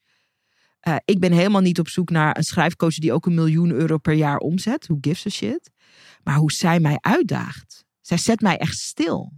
[1.05, 4.13] Ik ben helemaal niet op zoek naar een schrijfcoach die ook een miljoen euro per
[4.13, 4.87] jaar omzet.
[4.87, 5.71] Who gives a shit?
[6.23, 7.85] Maar hoe zij mij uitdaagt.
[8.01, 9.33] Zij zet mij echt stil.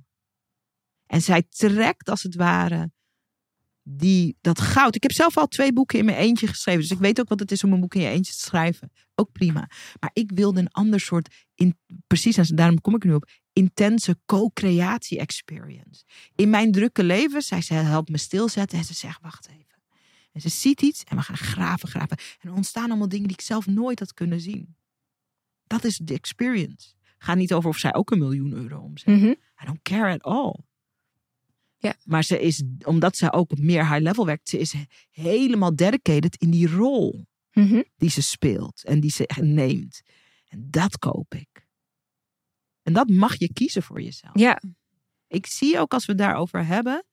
[1.06, 2.90] En zij trekt als het ware
[3.90, 4.94] die, dat goud.
[4.94, 6.80] Ik heb zelf al twee boeken in mijn eentje geschreven.
[6.80, 8.92] Dus ik weet ook wat het is om een boek in je eentje te schrijven.
[9.14, 9.70] Ook prima.
[10.00, 14.18] Maar ik wilde een ander soort, in, precies, en daarom kom ik nu op, intense
[14.26, 16.04] co-creatie experience.
[16.34, 19.82] In mijn drukke leven, zij ze helpt me stilzetten en ze zegt, wacht even.
[20.32, 22.16] En ze ziet iets en we gaan graven, graven.
[22.40, 24.76] En er ontstaan allemaal dingen die ik zelf nooit had kunnen zien.
[25.66, 26.94] Dat is de experience.
[27.18, 29.06] Ga niet over of zij ook een miljoen euro omzet.
[29.06, 29.34] Mhm.
[29.62, 30.68] I don't care at all.
[31.82, 31.94] Ja.
[32.04, 34.74] Maar ze is, omdat zij ook op meer high level werkt, ze is
[35.10, 37.82] helemaal dedicated in die rol Mhm.
[37.96, 40.02] die ze speelt en die ze neemt.
[40.48, 41.66] En dat koop ik.
[42.82, 44.38] En dat mag je kiezen voor jezelf.
[44.38, 44.62] Ja,
[45.26, 47.04] Ik zie ook als we het daarover hebben,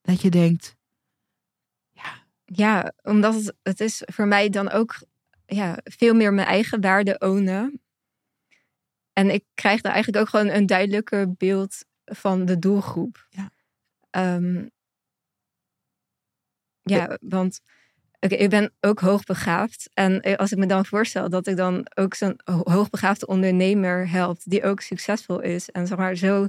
[0.00, 0.76] dat je denkt,
[2.44, 5.02] ja omdat het, het is voor mij dan ook
[5.46, 7.82] ja, veel meer mijn eigen waarde ownen.
[9.12, 13.26] En ik krijg daar eigenlijk ook gewoon een duidelijker beeld van de doelgroep.
[13.30, 13.50] Ja.
[14.14, 14.66] Ehm,
[16.82, 17.60] ja, want
[18.20, 19.88] oké, ik ben ook hoogbegaafd.
[19.94, 24.40] En als ik me dan voorstel dat ik dan ook zo'n ho- hoogbegaafde ondernemer help,
[24.44, 25.70] die ook succesvol is.
[25.70, 26.48] En zeg maar zo,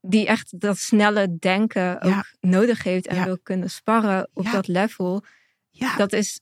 [0.00, 2.24] die echt dat snelle denken ook Ja.
[2.40, 3.24] nodig heeft en Ja.
[3.24, 4.52] wil kunnen sparren op Ja.
[4.52, 5.24] dat level.
[5.70, 6.40] ja, Dat is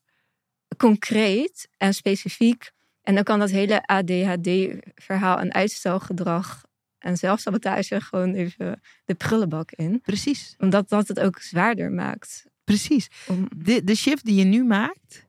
[0.77, 2.71] concreet en specifiek.
[3.03, 6.65] En dan kan dat hele ADHD-verhaal en uitstelgedrag
[6.99, 10.01] en zelfsabotage gewoon even de prullenbak in.
[10.01, 12.47] precies, Omdat dat het ook zwaarder maakt.
[12.65, 13.09] precies.
[13.27, 15.27] Om, De, de shift die je nu maakt,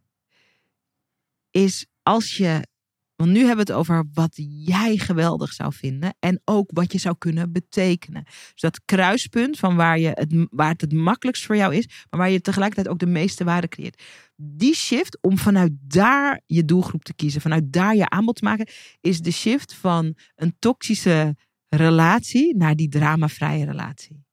[1.52, 2.68] is als je.
[3.16, 4.34] Want nu hebben we het over wat
[4.66, 6.16] jij geweldig zou vinden.
[6.20, 8.24] En ook wat je zou kunnen betekenen.
[8.26, 11.86] Dus dat kruispunt van waar, je het, waar het het makkelijkst voor jou is.
[12.10, 14.04] Maar waar je tegelijkertijd ook de meeste waarde creëert.
[14.36, 17.42] Die shift om vanuit daar je doelgroep te kiezen.
[17.42, 18.68] Vanuit daar je aanbod te maken.
[19.02, 21.36] Is de shift van een toxische
[21.70, 24.26] relatie naar die dramavrije relatie.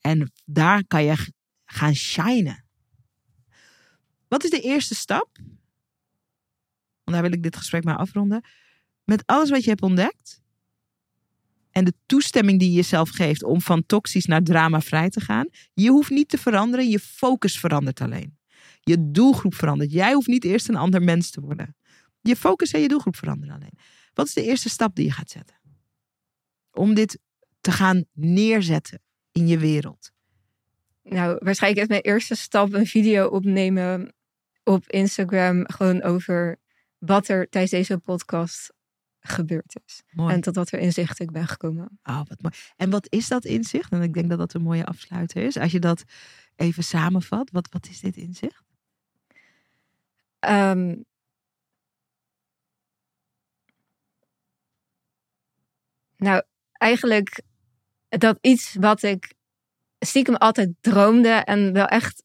[0.00, 1.32] En daar kan je
[1.64, 2.64] gaan shinen.
[4.28, 5.38] Wat is de eerste stap?
[7.04, 8.44] Want daar wil ik dit gesprek maar afronden.
[9.04, 10.42] Met alles wat je hebt ontdekt.
[11.70, 15.48] En de toestemming die je jezelf geeft om van toxisch naar dramavrij te gaan.
[15.74, 18.38] Je hoeft niet te veranderen, je focus verandert alleen.
[18.80, 19.92] Je doelgroep verandert.
[19.92, 21.76] Jij hoeft niet eerst een ander mens te worden.
[22.20, 23.78] Je focus en je doelgroep veranderen alleen.
[24.14, 25.57] Wat is de eerste stap die je gaat zetten?
[26.78, 27.18] Om dit
[27.60, 29.00] te gaan neerzetten
[29.32, 30.12] in je wereld.
[31.02, 34.14] nou, waarschijnlijk is mijn eerste stap een video opnemen
[34.64, 35.64] op Instagram.
[35.70, 36.58] Gewoon over
[36.98, 38.72] wat er tijdens deze podcast
[39.20, 40.02] gebeurd is.
[40.10, 40.34] Mooi.
[40.34, 41.98] En tot wat er inzicht ik ben gekomen.
[42.02, 42.54] Oh, wat mooi.
[42.76, 43.92] En wat is dat inzicht?
[43.92, 45.56] En ik denk dat dat een mooie afsluiter is.
[45.56, 46.04] Als je dat
[46.56, 48.64] even samenvat, wat, wat is dit inzicht?
[50.38, 50.94] Ehm,
[56.16, 56.42] nou,
[56.78, 57.42] eigenlijk
[58.08, 59.34] dat iets wat ik
[59.98, 62.24] stiekem altijd droomde en wel echt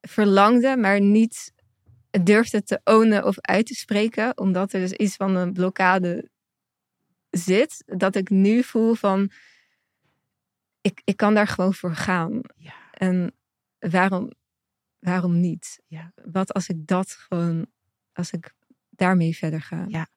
[0.00, 1.52] verlangde, maar niet
[2.22, 6.30] durfde te ownen of uit te spreken, omdat er dus iets van een blokkade
[7.30, 9.30] zit, dat ik nu voel van,
[10.80, 12.40] ik, ik kan daar gewoon voor gaan.
[12.56, 12.74] Ja.
[12.90, 13.34] En
[13.78, 14.30] waarom,
[14.98, 15.80] waarom niet?
[15.86, 16.12] Ja.
[16.24, 17.66] Wat als ik dat gewoon,
[18.12, 18.52] als ik
[18.90, 19.84] daarmee verder ga?
[19.88, 20.08] Ja.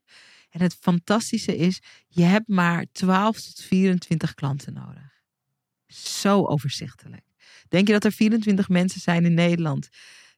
[0.57, 5.21] En het fantastische is, je hebt maar 12 tot 24 klanten nodig.
[5.87, 7.23] Zo overzichtelijk.
[7.69, 9.89] Denk je dat er 24 mensen zijn in Nederland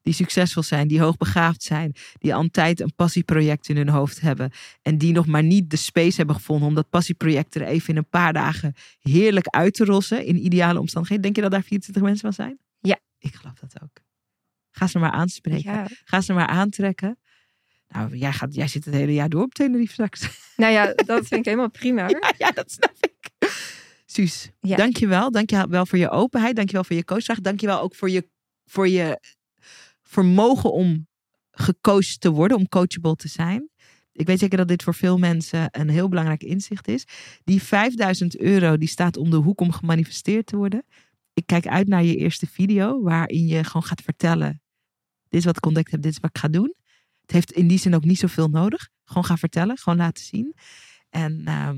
[0.02, 4.22] die succesvol zijn, die hoogbegaafd zijn, die al een tijd een passieproject in hun hoofd
[4.22, 4.52] hebben
[4.82, 7.98] en die nog maar niet de space hebben gevonden om dat passieproject er even in
[7.98, 11.24] een paar dagen heerlijk uit te rossen in ideale omstandigheden?
[11.24, 12.60] Denk je dat daar 24 mensen van zijn?
[12.80, 13.00] Ja.
[13.18, 14.02] Ik geloof dat ook.
[14.72, 15.72] Ga ze maar aanspreken.
[15.72, 15.88] Ja.
[16.04, 17.18] Ga ze maar aantrekken.
[17.90, 20.54] Nou, jij, gaat, jij zit het hele jaar door op Tenerife straks.
[20.56, 22.08] Nou ja, dat vind ik helemaal prima.
[22.10, 23.50] ja, ja, dat snap ik.
[24.06, 24.76] Suus, Ja.
[24.78, 25.32] dankjewel.
[25.32, 26.56] Dankjewel voor je openheid.
[26.56, 27.40] Dankjewel voor je coachvraag.
[27.42, 28.30] Dankjewel ook voor je,
[28.66, 29.20] voor je
[30.02, 31.08] vermogen om
[31.52, 33.70] gecoacht te worden, om coachable te zijn.
[34.12, 37.04] Ik weet zeker dat dit voor veel mensen een heel belangrijk inzicht is.
[37.44, 40.86] Die 5000 euro die staat om de hoek om gemanifesteerd te worden.
[41.34, 44.62] Ik kijk uit naar je eerste video waarin je gewoon gaat vertellen.
[45.30, 46.74] Dit is wat ik ontdekt heb, dit is wat ik ga doen.
[47.30, 48.90] Het heeft in die zin ook niet zoveel nodig.
[49.06, 50.56] Gewoon gaan vertellen, gewoon laten zien.
[51.10, 51.78] En ehm,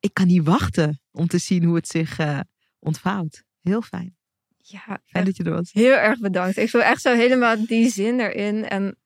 [0.00, 2.40] ik kan niet wachten om te zien hoe het zich eh,
[2.78, 3.42] ontvouwt.
[3.60, 4.16] Heel fijn.
[4.56, 5.72] Ja, Fijn dat je er was.
[5.72, 6.56] heel erg bedankt.
[6.56, 8.68] Ik voel echt zo helemaal die zin erin.
[8.68, 8.96] En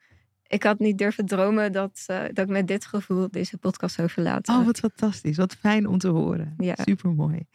[0.47, 4.11] ik had niet durven dromen dat, eh, dat ik met dit gevoel deze podcast zou
[4.11, 4.55] verlaten.
[4.55, 5.37] Oh, wat fantastisch.
[5.37, 6.55] Wat fijn om te horen.
[6.59, 6.75] Ja.
[6.85, 7.47] Super mooi.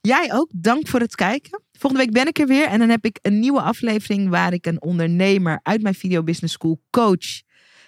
[0.00, 0.50] Jij ook.
[0.54, 1.62] Dank voor het kijken.
[1.72, 2.66] Volgende week ben ik er weer.
[2.66, 6.54] En dan heb ik een nieuwe aflevering waar ik een ondernemer uit mijn Video Business
[6.54, 7.42] School coach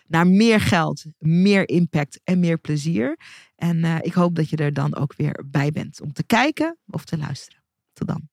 [0.07, 3.19] naar meer geld, meer impact en meer plezier.
[3.57, 6.79] En eh, ik hoop dat je er dan ook weer bij bent om te kijken
[6.87, 7.63] of te luisteren.
[7.93, 8.32] Tot dan.